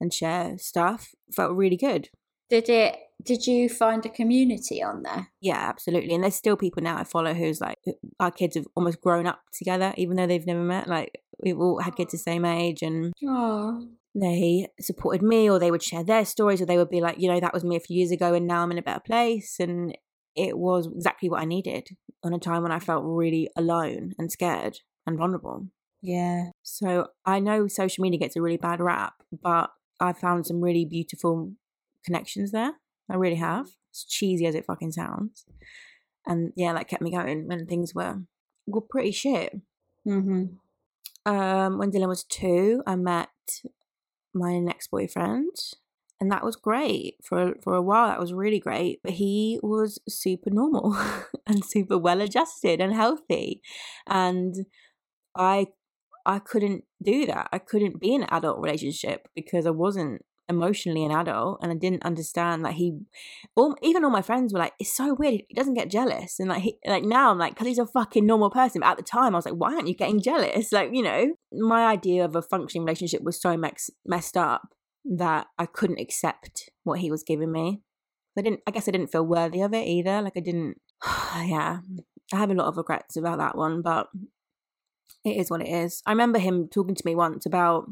[0.00, 2.08] and share stuff felt really good.
[2.50, 2.96] Did it?
[3.24, 5.28] Did you find a community on there?
[5.40, 6.14] Yeah, absolutely.
[6.14, 7.78] And there's still people now I follow who's like
[8.18, 10.88] our kids have almost grown up together, even though they've never met.
[10.88, 15.70] Like we've all had kids the same age, and Oh, they supported me or they
[15.70, 17.80] would share their stories or they would be like you know that was me a
[17.80, 19.96] few years ago and now i'm in a better place and
[20.36, 21.88] it was exactly what i needed
[22.22, 25.66] on a time when i felt really alone and scared and vulnerable.
[26.00, 26.50] Yeah.
[26.62, 30.84] so i know social media gets a really bad rap but i found some really
[30.84, 31.52] beautiful
[32.04, 32.72] connections there.
[33.10, 33.66] I really have.
[33.92, 35.44] As cheesy as it fucking sounds.
[36.26, 38.22] And yeah that kept me going when things were
[38.66, 39.60] were pretty shit.
[40.06, 41.32] Mm-hmm.
[41.32, 43.28] um, when Dylan was two, I met
[44.34, 45.54] my next boyfriend,
[46.22, 48.06] and that was great for for a while.
[48.06, 49.00] That was really great.
[49.02, 50.96] But he was super normal
[51.48, 53.60] and super well adjusted and healthy,
[54.06, 54.54] and
[55.36, 55.66] I
[56.24, 57.48] I couldn't do that.
[57.52, 61.74] I couldn't be in an adult relationship because I wasn't emotionally an adult and I
[61.74, 63.00] didn't understand that he
[63.56, 66.48] all, even all my friends were like it's so weird he doesn't get jealous and
[66.48, 69.04] like he, like now I'm like cuz he's a fucking normal person but at the
[69.04, 72.34] time I was like why aren't you getting jealous like you know my idea of
[72.36, 77.22] a functioning relationship was so mex- messed up that I couldn't accept what he was
[77.22, 77.82] giving me.
[78.36, 80.22] I didn't I guess I didn't feel worthy of it either.
[80.22, 81.78] Like I didn't yeah.
[82.32, 84.08] I have a lot of regrets about that one but
[85.24, 86.02] it is what it is.
[86.06, 87.90] I remember him talking to me once about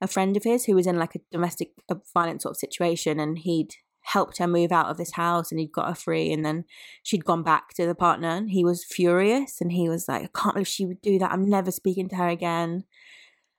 [0.00, 1.72] a friend of his who was in like a domestic
[2.12, 5.72] violence sort of situation and he'd helped her move out of this house and he'd
[5.72, 6.64] got her free and then
[7.02, 10.28] she'd gone back to the partner and he was furious and he was like i
[10.38, 11.32] can't believe she would do that.
[11.32, 12.84] I'm never speaking to her again.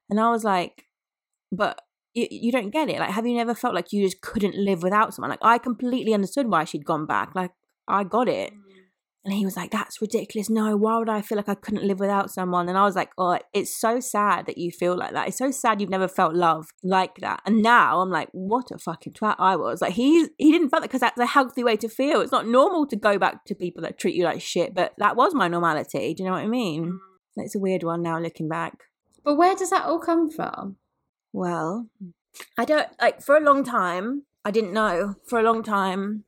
[0.09, 0.85] And i was like
[1.51, 1.81] but
[2.15, 4.81] you, you don't get it like have you never felt like you just couldn't live
[4.81, 7.51] without someone like i completely understood why she'd gone back like
[7.87, 8.59] i got it mm.
[9.25, 10.51] and he was like, That's ridiculous.
[10.51, 12.69] No, why would I feel like I couldn't live without someone?
[12.69, 15.27] And I was like, Oh, it's so sad that you feel like that.
[15.27, 17.41] It's so sad you've never felt love like that.
[17.43, 19.81] And now I'm like, What a fucking twat I was.
[19.81, 22.21] Like, he, he didn't feel that because that's a healthy way to feel.
[22.21, 25.15] It's not normal to go back to people that treat you like shit, but that
[25.15, 26.13] was my normality.
[26.13, 26.85] Do you know what I mean?
[26.85, 26.99] Mm.
[27.37, 28.83] It's a weird one now looking back.
[29.23, 30.77] But where does that all come from?
[31.35, 31.89] Well,
[32.57, 35.15] I don't like for a long time, I didn't know.
[35.27, 36.23] For a long time,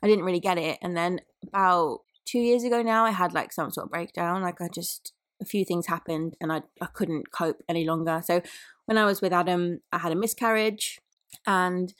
[0.00, 0.78] I didn't really get it.
[0.80, 4.42] And then about two years ago now, I had like some sort of breakdown.
[4.42, 5.12] Like I just
[5.42, 8.22] a few things happened and I I couldn't cope any longer.
[8.24, 8.42] So
[8.84, 11.00] when I was with Adam, I had a miscarriage
[11.44, 11.92] and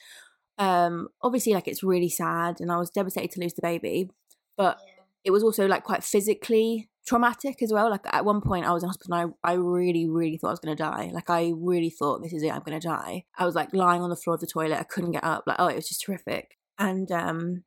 [0.57, 4.11] um obviously like it's really sad and I was devastated to lose the baby.
[4.55, 4.79] But
[5.25, 7.89] it was also like quite physically traumatic as well.
[7.89, 10.51] Like at one point I was in hospital and I, I really, really thought I
[10.51, 11.11] was gonna die.
[11.13, 13.25] Like I really thought this is it, I'm gonna die.
[13.37, 15.57] I was like lying on the floor of the toilet, I couldn't get up, like
[15.59, 16.57] oh it was just terrific.
[16.77, 17.63] And um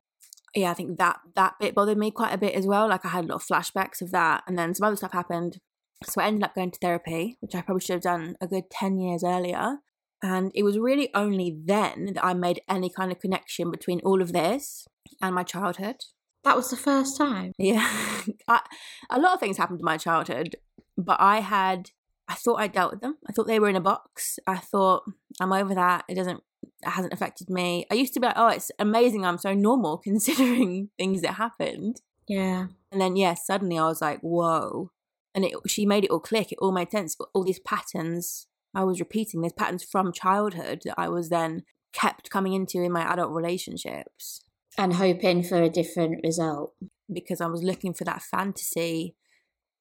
[0.55, 2.87] yeah, I think that that bit bothered me quite a bit as well.
[2.89, 5.59] Like I had a lot of flashbacks of that, and then some other stuff happened.
[6.05, 8.69] So I ended up going to therapy, which I probably should have done a good
[8.71, 9.77] ten years earlier.
[10.21, 14.21] And it was really only then that I made any kind of connection between all
[14.21, 14.85] of this
[15.21, 16.03] and my childhood.
[16.43, 17.53] That was the first time.
[17.57, 17.87] Yeah,
[18.47, 18.61] I,
[19.09, 20.55] a lot of things happened in my childhood,
[20.97, 21.91] but I had
[22.27, 23.17] I thought I dealt with them.
[23.27, 24.37] I thought they were in a box.
[24.45, 25.03] I thought
[25.39, 26.05] I'm over that.
[26.07, 26.43] It doesn't
[26.81, 27.85] it hasn't affected me.
[27.91, 29.25] I used to be like, oh, it's amazing.
[29.25, 32.01] I'm so normal considering things that happened.
[32.27, 32.67] Yeah.
[32.91, 34.91] And then, yeah, suddenly I was like, whoa.
[35.35, 36.51] And it, she made it all click.
[36.51, 37.17] It all made sense.
[37.33, 42.29] All these patterns I was repeating, these patterns from childhood that I was then kept
[42.29, 44.41] coming into in my adult relationships
[44.77, 46.73] And hoping for a different result.
[47.11, 49.15] because I was looking for that fantasy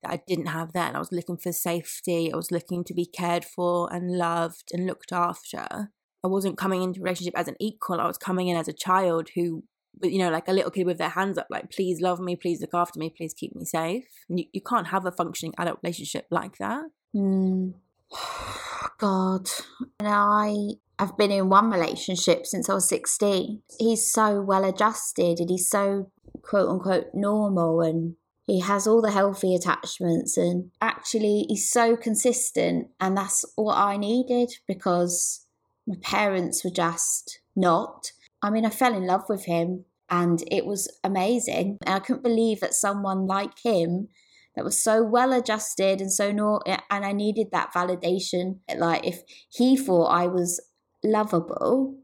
[0.03, 0.97] that I didn't have then.
[0.97, 2.33] I was looking for safety.
[2.33, 5.91] I was looking to be cared for and loved and looked after.
[6.25, 8.01] I wasn't coming into a relationship as an equal.
[8.01, 9.65] I was coming in as a child who,
[10.03, 12.61] you know, like a little kid with their hands up, like, please love me, please
[12.61, 14.07] look after me, please keep me safe.
[14.29, 16.85] And you, you can't have a functioning adult relationship like that.
[17.15, 17.75] Mm.
[18.99, 19.49] God.
[20.01, 23.63] And I have been in one relationship since I was 16.
[23.79, 26.11] He's so well adjusted and he's so
[26.43, 32.89] quote unquote normal and he has all the healthy attachments and actually he's so consistent
[32.99, 35.45] and that's what I needed because
[35.87, 38.13] my parents were just not.
[38.43, 41.79] I mean, I fell in love with him and it was amazing.
[41.85, 44.09] And I couldn't believe that someone like him
[44.57, 48.59] that was so well adjusted and so no and I needed that validation.
[48.75, 50.61] Like if he thought I was
[51.03, 51.97] lovable,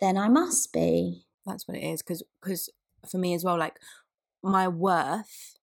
[0.00, 1.24] then I must be.
[1.46, 2.02] That's what it is.
[2.02, 2.70] Because because
[3.10, 3.78] for me as well, like
[4.42, 5.58] my worth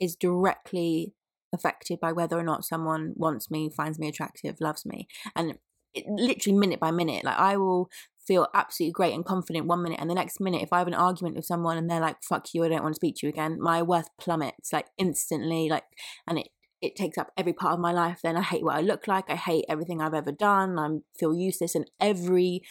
[0.00, 1.14] is directly
[1.52, 5.08] affected by whether or not someone wants me, finds me attractive, loves me.
[5.34, 5.58] And
[5.94, 7.24] it, literally minute by minute.
[7.24, 7.90] Like I will
[8.26, 10.94] feel absolutely great and confident one minute and the next minute if i have an
[10.94, 13.30] argument with someone and they're like fuck you i don't want to speak to you
[13.30, 15.84] again my worth plummets like instantly like
[16.26, 16.48] and it
[16.82, 19.24] it takes up every part of my life then i hate what i look like
[19.28, 22.62] i hate everything i've ever done i feel useless in every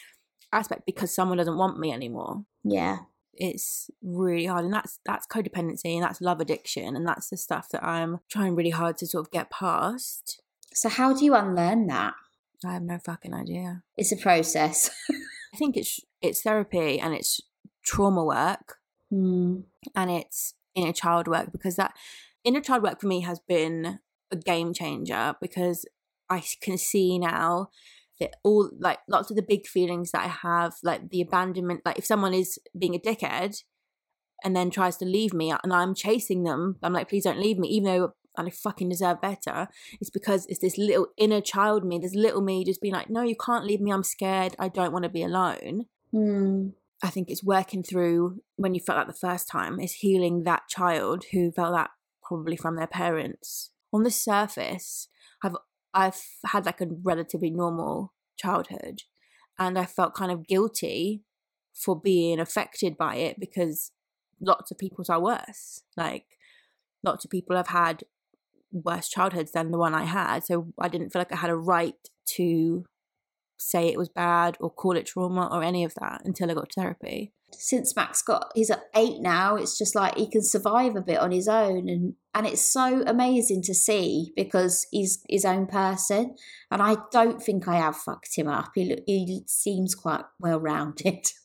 [0.55, 2.45] aspect because someone doesn't want me anymore.
[2.63, 2.99] Yeah.
[3.33, 7.67] It's really hard and that's that's codependency and that's love addiction and that's the stuff
[7.73, 10.41] that i'm trying really hard to sort of get past.
[10.73, 12.13] So how do you unlearn that?
[12.65, 13.83] I have no fucking idea.
[13.97, 14.89] It's a process.
[15.53, 17.41] I think it's it's therapy and it's
[17.83, 18.77] trauma work.
[19.13, 19.65] Mm.
[19.95, 21.93] and it's inner child work because that
[22.45, 23.99] inner child work for me has been
[24.31, 25.85] a game changer because
[26.29, 27.69] I can see now
[28.19, 31.97] that all like lots of the big feelings that I have, like the abandonment, like
[31.97, 33.57] if someone is being a dickhead
[34.43, 37.57] and then tries to leave me and I'm chasing them, I'm like, please don't leave
[37.57, 39.67] me, even though I fucking deserve better.
[39.99, 43.21] It's because it's this little inner child me, this little me just being like, no,
[43.21, 43.91] you can't leave me.
[43.91, 44.55] I'm scared.
[44.59, 45.85] I don't want to be alone.
[46.13, 46.73] Mm.
[47.03, 50.63] I think it's working through when you felt that the first time, is healing that
[50.69, 51.91] child who felt that
[52.25, 53.71] probably from their parents.
[53.93, 55.07] On the surface,
[55.43, 55.55] I've
[55.93, 59.03] I've had like a relatively normal childhood
[59.57, 61.23] and I felt kind of guilty
[61.73, 63.91] for being affected by it because
[64.41, 65.83] lots of people's are worse.
[65.95, 66.25] Like
[67.03, 68.03] lots of people have had
[68.71, 70.43] worse childhoods than the one I had.
[70.43, 71.95] So I didn't feel like I had a right
[72.35, 72.85] to
[73.57, 76.73] say it was bad or call it trauma or any of that until I got
[76.73, 77.33] therapy.
[77.51, 81.19] Since Max got he's at eight now, it's just like he can survive a bit
[81.19, 86.35] on his own and and it's so amazing to see because he's his own person
[86.69, 88.71] and I don't think I have fucked him up.
[88.75, 91.27] He he seems quite well rounded.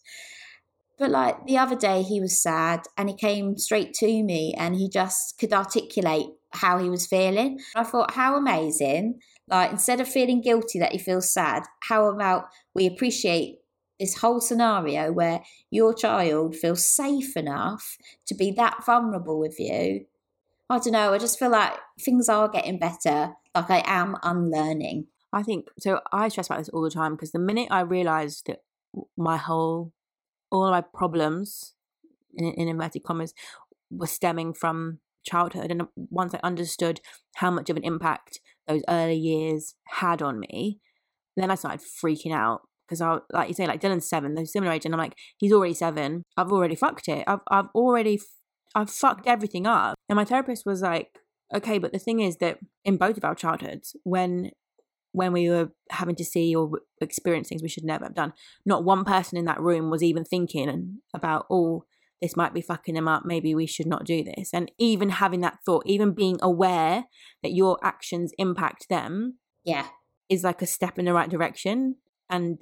[1.00, 4.76] But like the other day, he was sad and he came straight to me and
[4.76, 7.58] he just could articulate how he was feeling.
[7.74, 9.20] I thought, how amazing.
[9.48, 13.60] Like, instead of feeling guilty that he feels sad, how about we appreciate
[14.00, 20.06] this whole scenario where your child feels safe enough to be that vulnerable with you?
[20.68, 21.12] I don't know.
[21.12, 23.34] I just feel like things are getting better.
[23.54, 25.06] Like, I am unlearning.
[25.32, 26.00] I think so.
[26.12, 28.62] I stress about this all the time because the minute I realized that
[29.16, 29.92] my whole,
[30.50, 31.74] all my problems,
[32.34, 33.34] in, in inverted commas,
[33.90, 37.00] were stemming from childhood and once i understood
[37.36, 40.78] how much of an impact those early years had on me
[41.36, 44.72] then i started freaking out because i like you say like dylan's seven they're similar
[44.72, 48.20] age and i'm like he's already seven i've already fucked it i've, I've already
[48.74, 51.18] i've fucked everything up and my therapist was like
[51.55, 54.50] okay but the thing is that in both of our childhoods when
[55.12, 58.33] when we were having to see or experience things we should never have done
[58.66, 61.85] not one person in that room was even thinking about oh
[62.20, 63.24] this might be fucking them up.
[63.24, 64.50] Maybe we should not do this.
[64.53, 67.05] And even having that thought, even being aware
[67.42, 69.87] that your actions impact them, yeah,
[70.29, 71.96] is like a step in the right direction.
[72.31, 72.59] And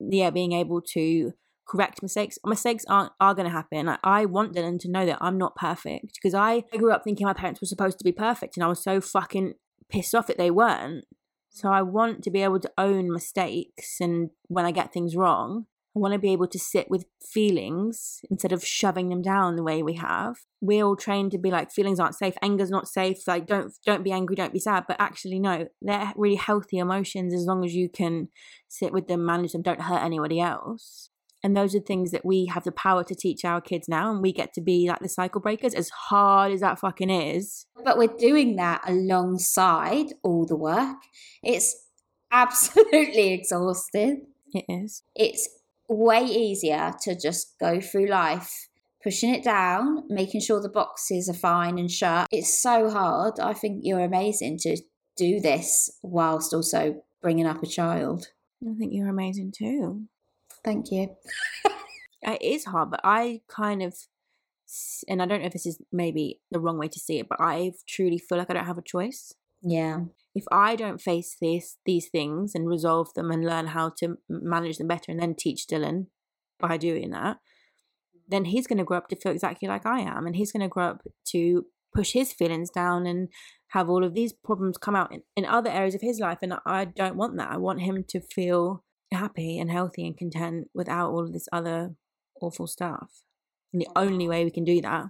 [0.00, 1.32] yeah, being able to
[1.66, 2.38] correct mistakes.
[2.44, 3.96] Mistakes aren't are going to happen.
[4.02, 7.32] I, want Dylan to know that I'm not perfect because I grew up thinking my
[7.32, 9.54] parents were supposed to be perfect, and I was so fucking
[9.88, 11.04] pissed off that they weren't.
[11.50, 15.66] So I want to be able to own mistakes and when I get things wrong
[15.96, 19.62] I want to be able to sit with feelings instead of shoving them down the
[19.62, 20.38] way we have.
[20.60, 24.02] We're all trained to be like feelings aren't safe, anger's not safe, like don't don't
[24.02, 24.84] be angry, don't be sad.
[24.88, 28.28] But actually no, they're really healthy emotions as long as you can
[28.68, 31.10] sit with them, manage them, don't hurt anybody else.
[31.44, 34.22] And those are things that we have the power to teach our kids now, and
[34.22, 37.66] we get to be like the cycle breakers, as hard as that fucking is.
[37.84, 40.96] But we're doing that alongside all the work.
[41.42, 41.76] It's
[42.32, 44.26] absolutely exhausting.
[44.54, 45.02] It is.
[45.14, 45.46] It's
[45.88, 48.68] way easier to just go through life
[49.04, 52.26] pushing it down, making sure the boxes are fine and shut.
[52.32, 53.38] It's so hard.
[53.38, 54.78] I think you're amazing to
[55.16, 58.28] do this whilst also bringing up a child.
[58.66, 60.04] I think you're amazing too.
[60.64, 61.14] Thank you.
[62.22, 63.94] it is hard, but I kind of,
[65.06, 67.38] and I don't know if this is maybe the wrong way to see it, but
[67.40, 69.34] I truly feel like I don't have a choice.
[69.60, 74.16] Yeah if I don't face these these things and resolve them and learn how to
[74.28, 76.06] manage them better and then teach Dylan
[76.58, 77.38] by doing that,
[78.28, 80.62] then he's going to grow up to feel exactly like I am, and he's going
[80.62, 83.28] to grow up to push his feelings down and
[83.68, 86.38] have all of these problems come out in, in other areas of his life.
[86.42, 87.50] And I don't want that.
[87.50, 91.94] I want him to feel happy and healthy and content without all of this other
[92.40, 93.22] awful stuff.
[93.72, 95.06] And the only way we can do that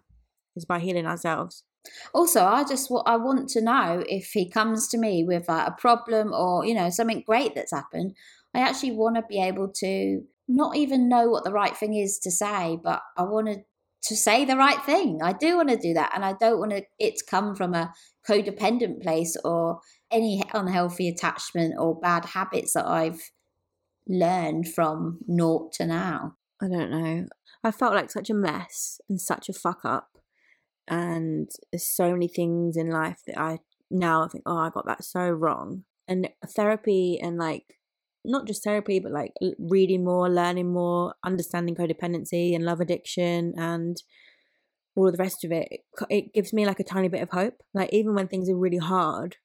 [0.56, 1.64] is by healing ourselves.
[2.14, 5.74] Also, I just what I want to know if he comes to me with a
[5.78, 8.14] problem or you know something great that's happened.
[8.54, 12.18] I actually want to be able to not even know what the right thing is
[12.20, 13.64] to say, but I want to
[14.04, 15.20] to say the right thing.
[15.22, 16.12] I do want to do that.
[16.14, 17.92] And I don't want it to come from a
[18.28, 23.20] codependent place or any unhealthy attachment or bad habits that I've
[24.06, 26.36] learned from naught to now.
[26.62, 27.26] I don't know.
[27.62, 30.13] I felt like such a mess and such a fuck up.
[30.88, 33.58] And there's so many things in life that I
[33.90, 35.84] now I think, oh, I got that so wrong.
[36.06, 37.78] And therapy and like,
[38.24, 44.02] not just therapy, but like reading more, learning more, understanding codependency and love addiction and
[44.96, 45.68] all the rest of it,
[46.08, 47.62] it gives me like a tiny bit of hope.
[47.72, 49.36] Like, even when things are really hard,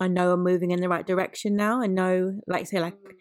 [0.00, 1.80] I know I'm moving in the right direction now.
[1.80, 3.12] I know, like, say, like, mm.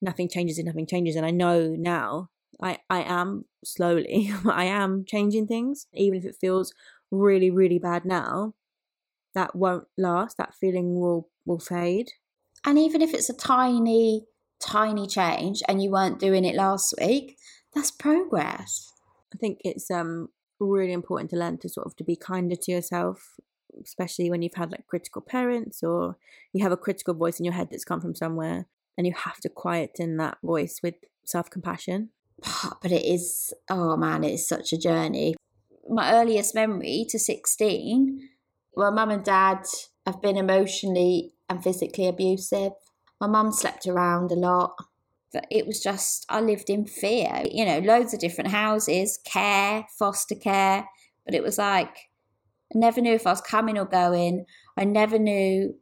[0.00, 1.16] nothing changes and nothing changes.
[1.16, 2.30] And I know now
[2.62, 6.72] I, I am slowly, I am changing things, even if it feels
[7.10, 8.54] really, really bad now.
[9.34, 10.36] That won't last.
[10.38, 12.10] That feeling will will fade.
[12.64, 14.26] And even if it's a tiny,
[14.60, 17.38] tiny change, and you weren't doing it last week,
[17.72, 18.92] that's progress.
[19.32, 22.72] I think it's um really important to learn to sort of to be kinder to
[22.72, 23.36] yourself,
[23.82, 26.16] especially when you've had like critical parents or
[26.52, 28.66] you have a critical voice in your head that's come from somewhere,
[28.98, 32.10] and you have to quieten that voice with self compassion
[32.82, 35.34] but it is oh man it's such a journey.
[35.88, 38.28] My earliest memory to 16
[38.74, 39.64] well mum and dad
[40.06, 42.72] have been emotionally and physically abusive.
[43.20, 44.74] My mum slept around a lot.
[45.50, 47.44] It was just i lived in fear.
[47.50, 50.88] You know loads of different houses care foster care.
[51.24, 51.96] But it was like
[52.74, 54.46] i never knew if i was coming or going.
[54.76, 55.74] I never knew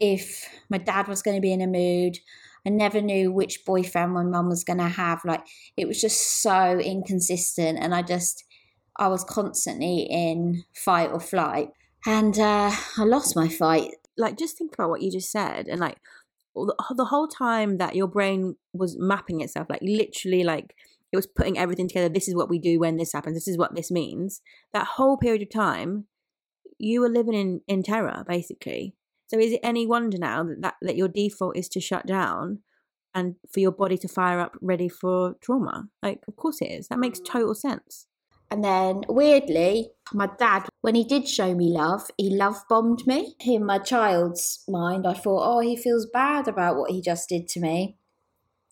[0.00, 2.18] if my dad was going to be in a mood
[2.66, 5.20] I never knew which boyfriend my mum was going to have.
[5.24, 5.44] Like,
[5.76, 7.78] it was just so inconsistent.
[7.80, 8.44] And I just,
[8.96, 11.68] I was constantly in fight or flight.
[12.06, 13.90] And uh, I lost my fight.
[14.16, 15.68] Like, just think about what you just said.
[15.68, 15.98] And like,
[16.54, 20.74] the whole time that your brain was mapping itself, like, literally, like,
[21.12, 22.08] it was putting everything together.
[22.08, 23.36] This is what we do when this happens.
[23.36, 24.40] This is what this means.
[24.72, 26.06] That whole period of time,
[26.78, 28.94] you were living in, in terror, basically.
[29.34, 32.60] So is it any wonder now that, that, that your default is to shut down
[33.16, 35.88] and for your body to fire up ready for trauma?
[36.04, 36.86] Like, of course it is.
[36.86, 38.06] That makes total sense.
[38.48, 43.34] And then weirdly, my dad, when he did show me love, he love bombed me.
[43.44, 47.48] In my child's mind, I thought, oh, he feels bad about what he just did
[47.48, 47.96] to me.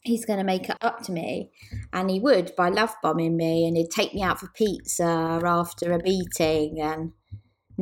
[0.02, 1.50] He's going to make it up to me.
[1.92, 5.90] And he would by love bombing me, and he'd take me out for pizza after
[5.90, 6.80] a beating.
[6.80, 7.14] And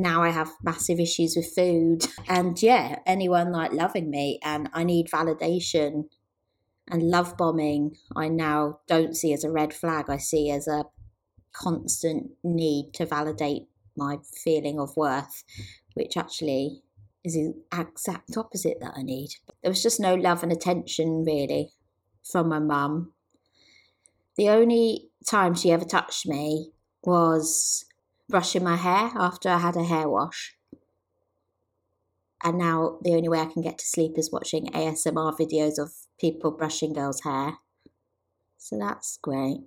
[0.01, 2.07] now I have massive issues with food.
[2.27, 6.05] And yeah, anyone like loving me and I need validation
[6.89, 10.09] and love bombing, I now don't see as a red flag.
[10.09, 10.85] I see as a
[11.53, 15.43] constant need to validate my feeling of worth,
[15.93, 16.81] which actually
[17.23, 19.29] is the exact opposite that I need.
[19.61, 21.71] There was just no love and attention really
[22.29, 23.13] from my mum.
[24.37, 26.71] The only time she ever touched me
[27.03, 27.85] was
[28.31, 30.55] brushing my hair after I had a hair wash.
[32.43, 35.91] And now the only way I can get to sleep is watching ASMR videos of
[36.19, 37.57] people brushing girls' hair.
[38.57, 39.59] So that's great.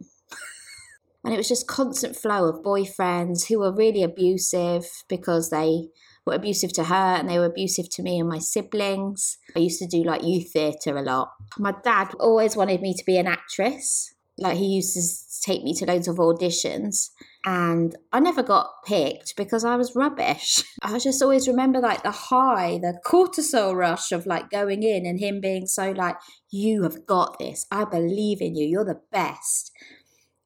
[1.25, 5.89] and it was just constant flow of boyfriends who were really abusive because they
[6.27, 9.39] were abusive to her and they were abusive to me and my siblings.
[9.55, 11.33] I used to do like youth theatre a lot.
[11.59, 14.14] My dad always wanted me to be an actress.
[14.39, 17.11] Like he used to take me to loads of auditions
[17.45, 20.65] and I never got picked because I was rubbish.
[20.83, 25.21] I just always remember like the high, the cortisol rush of like going in and
[25.21, 26.17] him being so like,
[26.51, 27.67] you have got this.
[27.71, 28.67] I believe in you.
[28.67, 29.71] You're the best.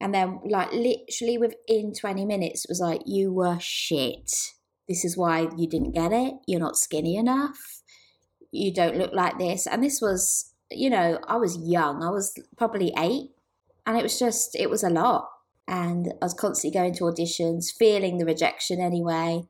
[0.01, 4.33] And then like literally within 20 minutes it was like, you were shit.
[4.89, 6.35] This is why you didn't get it.
[6.47, 7.83] You're not skinny enough.
[8.51, 9.67] You don't look like this.
[9.67, 12.03] And this was, you know, I was young.
[12.03, 13.31] I was probably eight.
[13.89, 15.31] And it was just, it was a lot
[15.67, 19.49] and I was constantly going to auditions, feeling the rejection anyway.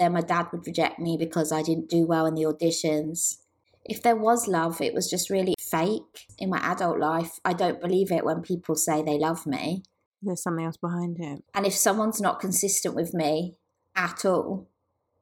[0.00, 3.36] Then my dad would reject me because I didn't do well in the auditions.
[3.84, 7.38] If there was love, it was just really fake in my adult life.
[7.44, 9.84] I don't believe it when people say they love me.
[10.22, 11.44] There's something else behind it.
[11.54, 13.54] And if someone's not consistent with me
[13.94, 14.68] at all,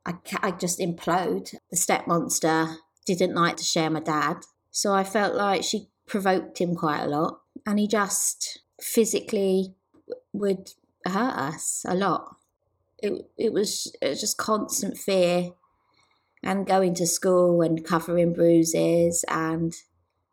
[0.07, 1.55] I, I just implode.
[1.71, 4.39] The step monster didn't like to share my dad.
[4.71, 7.41] So I felt like she provoked him quite a lot.
[7.65, 9.75] And he just physically
[10.33, 10.73] would
[11.05, 12.37] hurt us a lot.
[12.99, 15.51] It it was, it was just constant fear
[16.43, 19.75] and going to school and covering bruises and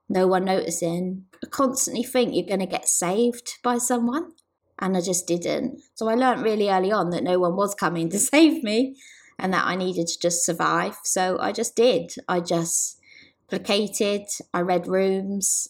[0.09, 1.25] no one noticing.
[1.43, 4.33] I constantly think you're going to get saved by someone,
[4.79, 5.81] and I just didn't.
[5.95, 8.95] So I learned really early on that no one was coming to save me
[9.39, 10.97] and that I needed to just survive.
[11.03, 12.13] So I just did.
[12.27, 12.99] I just
[13.49, 15.69] placated, I read rooms,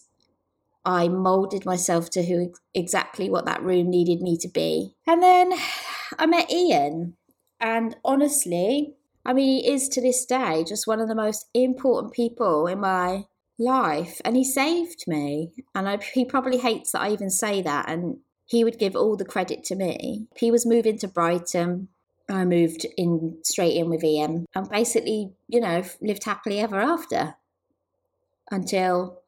[0.86, 4.96] I molded myself to who exactly what that room needed me to be.
[5.08, 5.54] And then
[6.20, 7.16] I met Ian,
[7.60, 12.14] and honestly, I mean, he is to this day just one of the most important
[12.14, 13.26] people in my
[13.58, 15.52] life, and he saved me.
[15.74, 19.16] And I, he probably hates that I even say that, and he would give all
[19.16, 20.28] the credit to me.
[20.36, 21.88] He was moving to Brighton.
[22.30, 27.36] I moved in straight in with Ian and basically, you know, lived happily ever after
[28.50, 29.23] until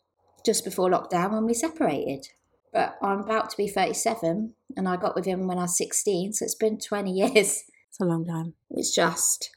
[0.45, 2.27] just before lockdown when we separated.
[2.71, 6.33] But I'm about to be 37 and I got with him when I was 16,
[6.33, 7.63] so it's been 20 years.
[7.89, 8.53] It's a long time.
[8.71, 9.55] It's just,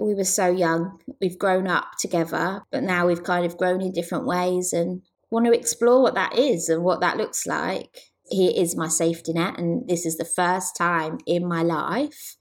[0.00, 1.00] we were so young.
[1.20, 5.46] We've grown up together, but now we've kind of grown in different ways and want
[5.46, 8.10] to explore what that is and what that looks like.
[8.28, 12.36] He is my safety net, and this is the first time in my life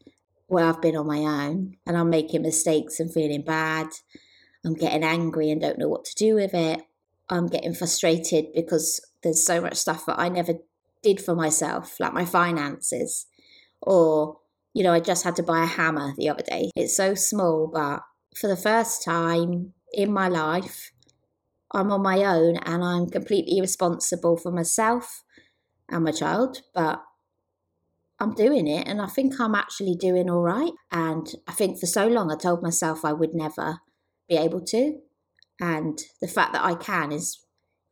[0.47, 3.87] where I've been on my own and I'm making mistakes and feeling bad.
[4.65, 6.81] I'm getting angry and don't know what to do with it.
[7.29, 10.53] I'm getting frustrated because there's so much stuff that I never
[11.01, 13.25] did for myself, like my finances.
[13.81, 14.39] Or,
[14.73, 16.71] you know, I just had to buy a hammer the other day.
[16.75, 18.01] It's so small, but
[18.35, 20.91] for the first time in my life,
[21.71, 25.23] I'm on my own and I'm completely responsible for myself
[25.89, 27.03] and my child, but
[28.19, 30.71] I'm doing it and I think I'm actually doing all right.
[30.91, 33.79] And I think for so long I told myself I would never
[34.29, 34.99] be able to
[35.59, 37.39] and the fact that I can is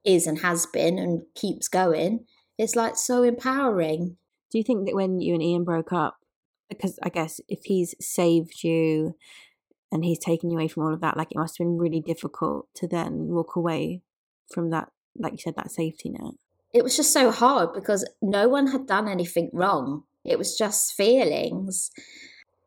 [0.05, 2.25] is and has been and keeps going
[2.57, 4.17] it's like so empowering.
[4.51, 6.17] Do you think that when you and Ian broke up,
[6.69, 9.15] because I guess if he's saved you
[9.91, 12.01] and he's taken you away from all of that, like it must have been really
[12.01, 14.01] difficult to then walk away
[14.51, 16.33] from that, like you said, that safety net?
[16.73, 20.03] It was just so hard because no one had done anything wrong.
[20.23, 21.91] It was just feelings.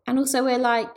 [0.07, 0.97] And also, we're like,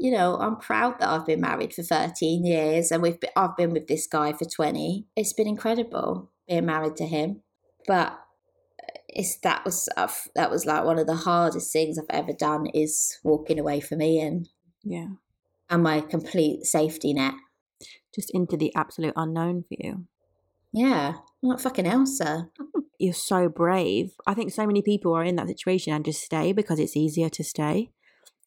[0.00, 3.54] you know, I'm proud that I've been married for 13 years and we've been, I've
[3.54, 5.06] been with this guy for 20.
[5.14, 7.42] It's been incredible being married to him.
[7.86, 8.18] But
[9.08, 12.66] it's that was uh, that was like one of the hardest things I've ever done
[12.72, 14.46] is walking away from Ian.
[14.82, 15.08] Yeah.
[15.68, 17.34] And my complete safety net.
[18.14, 20.06] Just into the absolute unknown for you.
[20.72, 21.16] Yeah.
[21.40, 22.48] What fucking Elsa.
[22.98, 24.12] You're so brave.
[24.26, 27.28] I think so many people are in that situation and just stay because it's easier
[27.28, 27.90] to stay.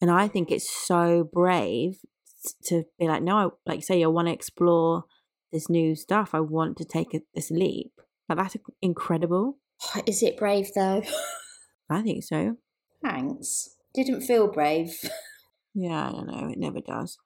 [0.04, 2.00] And I think it's so brave
[2.66, 5.06] to be like, no, like say, I want to explore
[5.54, 6.32] this new stuff.
[6.34, 7.94] I want to take a, this leap.
[8.28, 9.60] Like that's incredible.
[9.96, 11.04] Oh, is it brave though?
[11.90, 12.58] I think so.
[13.02, 13.78] Thanks.
[13.94, 14.94] Didn't feel brave.
[15.76, 16.50] Yeah, I don't know.
[16.50, 17.18] It never does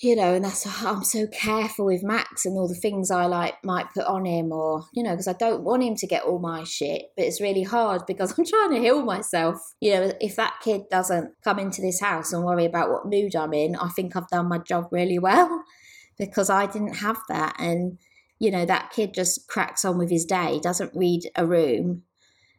[0.00, 3.26] you know, and that's oh, I'm so careful with Max and all the things I
[3.26, 6.22] like might put on him, or you know, because I don't want him to get
[6.22, 7.06] all my shit.
[7.16, 9.74] But it's really hard because I'm trying to heal myself.
[9.80, 13.34] You know, if that kid doesn't come into this house and worry about what mood
[13.34, 15.64] I'm in, I think I've done my job really well
[16.18, 17.56] because I didn't have that.
[17.58, 17.98] And
[18.38, 22.04] you know, that kid just cracks on with his day, doesn't read a room,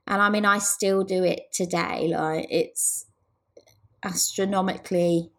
[0.05, 2.09] and I mean, I still do it today.
[2.09, 3.05] Like it's
[4.03, 5.31] astronomically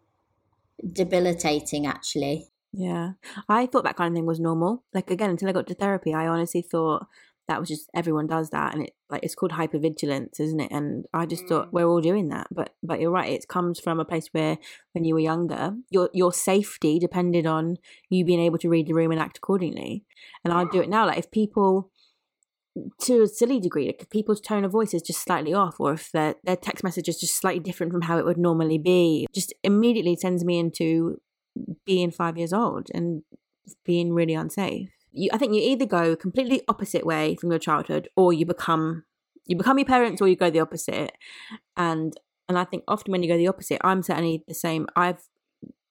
[0.93, 2.47] debilitating actually.
[2.73, 3.13] Yeah.
[3.49, 4.83] I thought that kind of thing was normal.
[4.93, 7.07] Like again, until I got to therapy, I honestly thought
[7.47, 10.71] that was just everyone does that and it like it's called hypervigilance, isn't it?
[10.71, 11.73] And I just thought mm.
[11.73, 12.47] we're all doing that.
[12.49, 14.57] But but you're right, it comes from a place where
[14.93, 17.77] when you were younger, your your safety depended on
[18.09, 20.05] you being able to read the room and act accordingly.
[20.45, 21.07] And I'd do it now.
[21.07, 21.91] Like if people
[23.01, 25.93] to a silly degree, like if people's tone of voice is just slightly off, or
[25.93, 29.27] if their their text message is just slightly different from how it would normally be,
[29.33, 31.19] just immediately sends me into
[31.85, 33.23] being five years old and
[33.85, 34.89] being really unsafe.
[35.11, 39.03] You, I think you either go completely opposite way from your childhood, or you become
[39.45, 41.11] you become your parents, or you go the opposite.
[41.75, 42.13] And
[42.47, 44.87] and I think often when you go the opposite, I'm certainly the same.
[44.95, 45.21] I've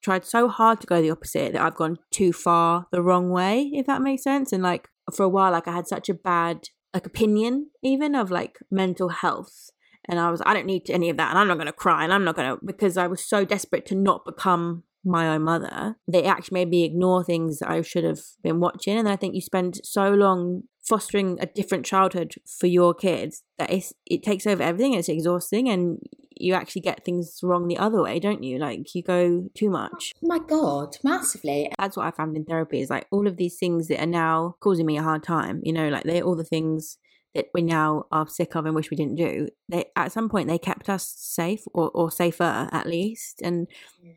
[0.01, 3.69] tried so hard to go the opposite that I've gone too far the wrong way,
[3.73, 4.51] if that makes sense.
[4.51, 8.31] And like for a while like I had such a bad like opinion even of
[8.31, 9.69] like mental health.
[10.09, 12.03] And I was I don't need any of that and I'm not going to cry
[12.03, 15.43] and I'm not going to because I was so desperate to not become my own
[15.43, 15.95] mother.
[16.07, 19.35] They actually made me ignore things that I should have been watching and I think
[19.35, 23.71] you spend so long fostering a different childhood for your kids that
[24.05, 25.99] it takes over everything it's exhausting and
[26.41, 28.57] you actually get things wrong the other way, don't you?
[28.57, 30.11] Like you go too much.
[30.23, 31.71] Oh my God, massively.
[31.79, 34.55] That's what I found in therapy is like all of these things that are now
[34.59, 36.97] causing me a hard time, you know, like they're all the things
[37.33, 39.47] that we now are sick of and wish we didn't do.
[39.69, 43.41] They at some point they kept us safe or, or safer at least.
[43.41, 43.67] And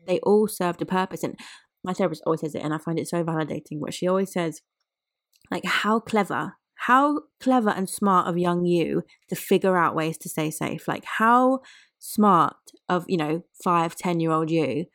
[0.07, 1.23] they all served a purpose.
[1.23, 1.39] And
[1.83, 3.79] my therapist always says it and I find it so validating.
[3.79, 4.61] What she always says,
[5.49, 10.29] like how clever how clever and smart of young you to figure out ways to
[10.29, 11.59] stay safe like how
[12.05, 12.55] smart
[12.87, 14.85] of you know five ten year old you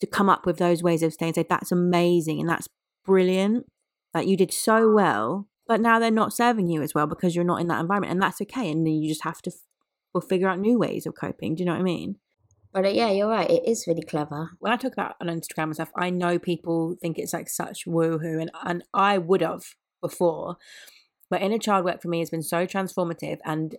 [0.00, 2.68] to come up with those ways of staying safe that's amazing and that's
[3.04, 3.66] brilliant.
[4.14, 7.44] Like you did so well but now they're not serving you as well because you're
[7.44, 8.10] not in that environment.
[8.12, 9.52] And that's okay and then you just have to
[10.16, 11.54] f- figure out new ways of coping.
[11.54, 12.16] Do you know what i mean?
[12.72, 13.48] But uh, yeah you're right.
[13.48, 14.50] It is really clever.
[14.58, 17.86] When i talk about on instagram and stuff i know people think it's like such
[17.86, 20.56] woohoo and, and i would have before.
[21.30, 23.76] But inner child work for me has been so transformative and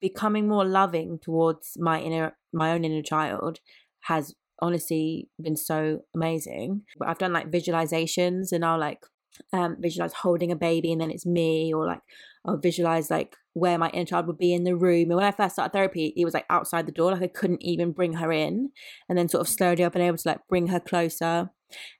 [0.00, 3.60] becoming more loving towards my inner my own inner child
[4.00, 9.04] has honestly been so amazing but i've done like visualizations and i'll like
[9.52, 12.00] um, visualize holding a baby and then it's me, or like
[12.44, 15.10] I'll visualize like where my inner child would be in the room.
[15.10, 17.62] And when I first started therapy, it was like outside the door, like I couldn't
[17.62, 18.70] even bring her in.
[19.08, 21.50] And then sort of slowly I've been able to like bring her closer.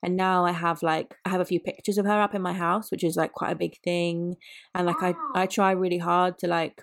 [0.03, 2.53] And now I have like I have a few pictures of her up in my
[2.53, 4.37] house, which is like quite a big thing.
[4.75, 6.83] And like I I try really hard to like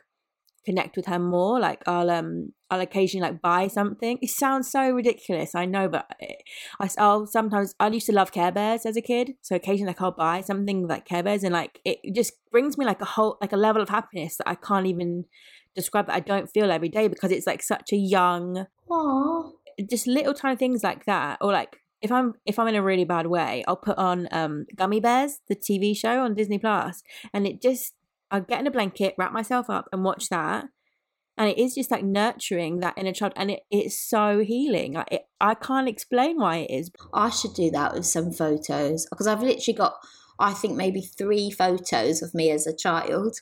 [0.65, 1.59] connect with her more.
[1.59, 4.17] Like I'll um I'll occasionally like buy something.
[4.21, 6.09] It sounds so ridiculous, I know, but
[6.79, 10.01] I, I'll sometimes I used to love Care Bears as a kid, so occasionally like
[10.01, 13.37] I'll buy something like Care Bears, and like it just brings me like a whole
[13.41, 15.25] like a level of happiness that I can't even
[15.75, 19.51] describe that I don't feel every day because it's like such a young, Aww.
[19.89, 23.05] just little tiny things like that, or like if I'm if I'm in a really
[23.05, 27.03] bad way, I'll put on um Gummi Bears, the TV show on Disney Plus,
[27.33, 27.93] and it just
[28.31, 30.65] I'll get in a blanket, wrap myself up, and watch that.
[31.37, 34.93] And it is just like nurturing that inner child, and it, it's so healing.
[34.93, 36.91] Like it, I can't explain why it is.
[37.13, 39.93] I should do that with some photos because I've literally got,
[40.39, 43.37] I think maybe three photos of me as a child,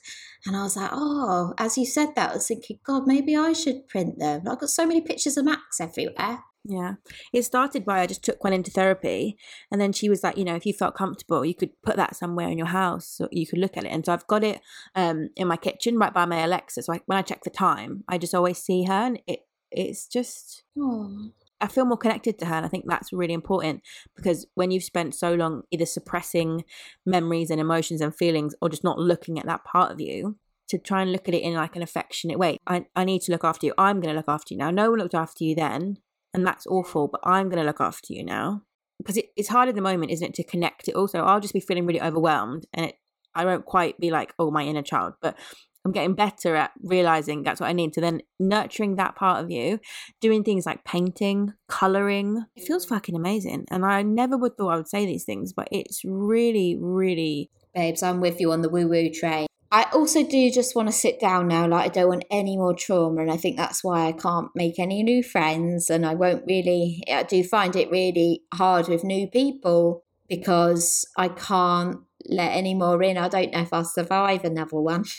[0.46, 3.54] and I was like, oh, as you said that, I was thinking, God, maybe I
[3.54, 4.42] should print them.
[4.46, 6.40] I've got so many pictures of Max everywhere.
[6.68, 6.96] Yeah.
[7.32, 9.38] It started by I just took one into therapy
[9.72, 12.16] and then she was like, you know, if you felt comfortable, you could put that
[12.16, 13.90] somewhere in your house so you could look at it.
[13.90, 14.62] And so I've got it
[14.96, 16.82] um in my kitchen right by my Alexa.
[16.82, 19.42] So I, when I check the time, I just always see her and it
[19.72, 21.30] it's just Oh.
[21.62, 23.82] I feel more connected to her and I think that's really important
[24.16, 26.66] because when you've spent so long either suppressing
[27.06, 30.38] memories and emotions and feelings or just not looking at that part of you,
[30.68, 32.58] to try and look at it in like an affectionate way.
[32.66, 33.74] I, I need to look after you.
[33.78, 34.72] I'm going to look after you now.
[34.72, 36.00] No one looked after you then
[36.36, 38.62] and that's awful, but I'm going to look after you now.
[39.00, 41.20] Because it, it's hard at the moment, isn't it, to connect it also.
[41.20, 42.96] I'll just be feeling really overwhelmed and it,
[43.34, 45.38] I won't quite be like, oh, my inner child, but
[45.86, 47.94] I'm getting better at realizing that's what I need.
[47.94, 49.80] to then nurturing that part of you,
[50.20, 52.44] doing things like painting, coloring.
[52.56, 53.66] It feels fucking amazing.
[53.70, 57.52] And I never would thought I would say these things, but it's really, really.
[57.76, 59.46] Babes, I'm with you on the woo woo train.
[59.72, 61.68] I also do just want to sit down now.
[61.68, 63.22] Like, I don't want any more trauma.
[63.22, 65.90] And I think that's why I can't make any new friends.
[65.90, 71.30] And I won't really, I do find it really hard with new people because I
[71.30, 71.98] can't
[72.28, 73.18] let any more in.
[73.18, 75.06] I don't know if I'll survive another one.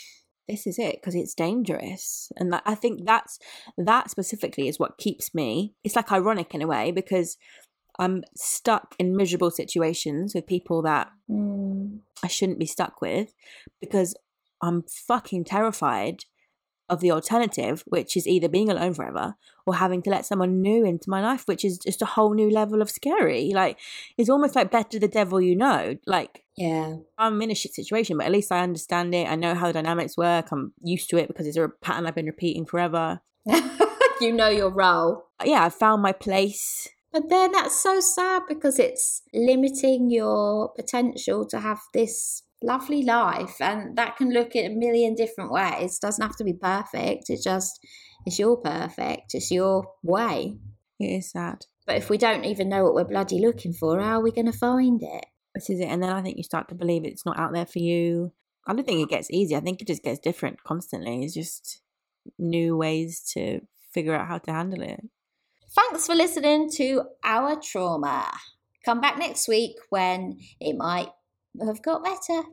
[0.49, 3.37] This is it because it's dangerous, and that, I think that's
[3.77, 5.73] that specifically is what keeps me.
[5.83, 7.35] It's like ironic in a way because
[7.99, 11.99] I'm stuck in miserable situations with people that Mm.
[12.23, 13.33] I shouldn't be stuck with
[13.81, 14.15] because
[14.61, 16.25] I'm fucking terrified
[16.89, 19.35] of the alternative, which is either being alone forever
[19.65, 22.49] or having to let someone new into my life, which is just a whole new
[22.49, 23.51] level of scary.
[23.53, 23.77] Like,
[24.17, 25.97] it's almost like better the devil you know.
[26.05, 26.97] Like, Yeah.
[27.17, 29.29] I'm in a shit situation, but at least I understand it.
[29.29, 30.51] I know how the dynamics work.
[30.51, 33.21] I'm used to it because it's a pattern I've been repeating forever.
[34.21, 35.27] you know your role.
[35.43, 36.87] Yeah, I found my place.
[37.11, 43.59] But then that's so sad because it's limiting your potential to have this lovely life.
[43.59, 45.99] And that can look in a million different ways.
[45.99, 47.29] doesn't have to be perfect.
[47.29, 47.79] It's just,
[48.25, 49.33] it's your perfect.
[49.33, 50.57] It's your way.
[50.99, 51.65] It is sad.
[51.85, 54.51] But if we don't even know what we're bloody looking for, how are we going
[54.51, 55.25] to find it?
[55.55, 55.85] This is it.
[55.85, 58.33] And then I think you start to believe it's not out there for you.
[58.65, 59.55] I don't think it gets easy.
[59.55, 61.23] I think it just gets different constantly.
[61.23, 61.81] It's just
[62.37, 63.61] new ways to
[63.93, 64.99] figure out how to handle it.
[65.71, 68.29] Thanks for listening to our trauma.
[68.83, 71.09] Come back next week when it might
[71.65, 72.43] have got better.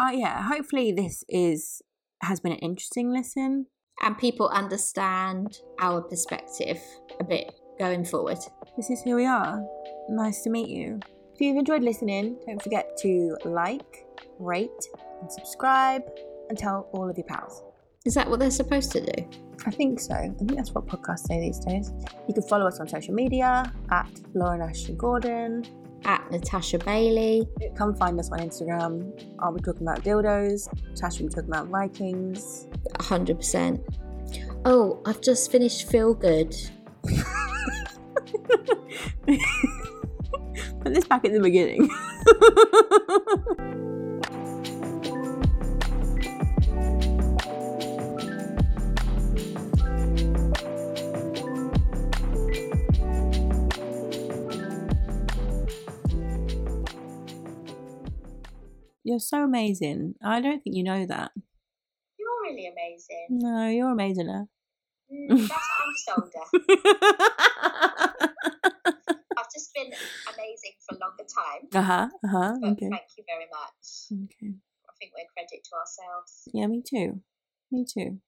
[0.00, 1.82] Oh yeah, hopefully this is
[2.22, 3.66] has been an interesting listen.
[4.02, 6.78] and people understand our perspective
[7.18, 8.38] a bit going forward.
[8.76, 9.62] This is who we are.
[10.08, 11.00] Nice to meet you.
[11.34, 14.06] If you've enjoyed listening, don't forget to like,
[14.38, 14.70] rate,
[15.20, 16.02] and subscribe,
[16.48, 17.62] and tell all of your pals.
[18.06, 19.28] Is that what they're supposed to do?
[19.66, 20.14] I think so.
[20.14, 21.92] I think that's what podcasts say these days.
[22.26, 25.64] You can follow us on social media at Lauren Ashley Gordon.
[26.04, 27.46] At Natasha Bailey.
[27.76, 29.12] Come find us on Instagram.
[29.38, 30.68] I'll be talking about dildos.
[30.94, 32.66] Tasha will be talking about Vikings.
[32.94, 33.82] 100%.
[34.64, 36.54] Oh, I've just finished Feel Good.
[40.80, 41.88] Put this back at the beginning.
[59.10, 60.14] You're so amazing.
[60.22, 61.32] I don't think you know that.
[62.16, 63.26] You're really amazing.
[63.28, 64.28] No, you're amazing.
[64.28, 66.44] Mm, that's I'm just older.
[69.36, 69.90] I've just been
[70.32, 71.66] amazing for a longer time.
[71.74, 72.08] uh huh.
[72.24, 72.54] Uh huh.
[72.70, 72.88] Okay.
[72.88, 74.12] thank you very much.
[74.12, 74.54] Okay.
[74.88, 76.48] I think we're credit to ourselves.
[76.54, 77.20] Yeah, me too.
[77.72, 78.20] Me too.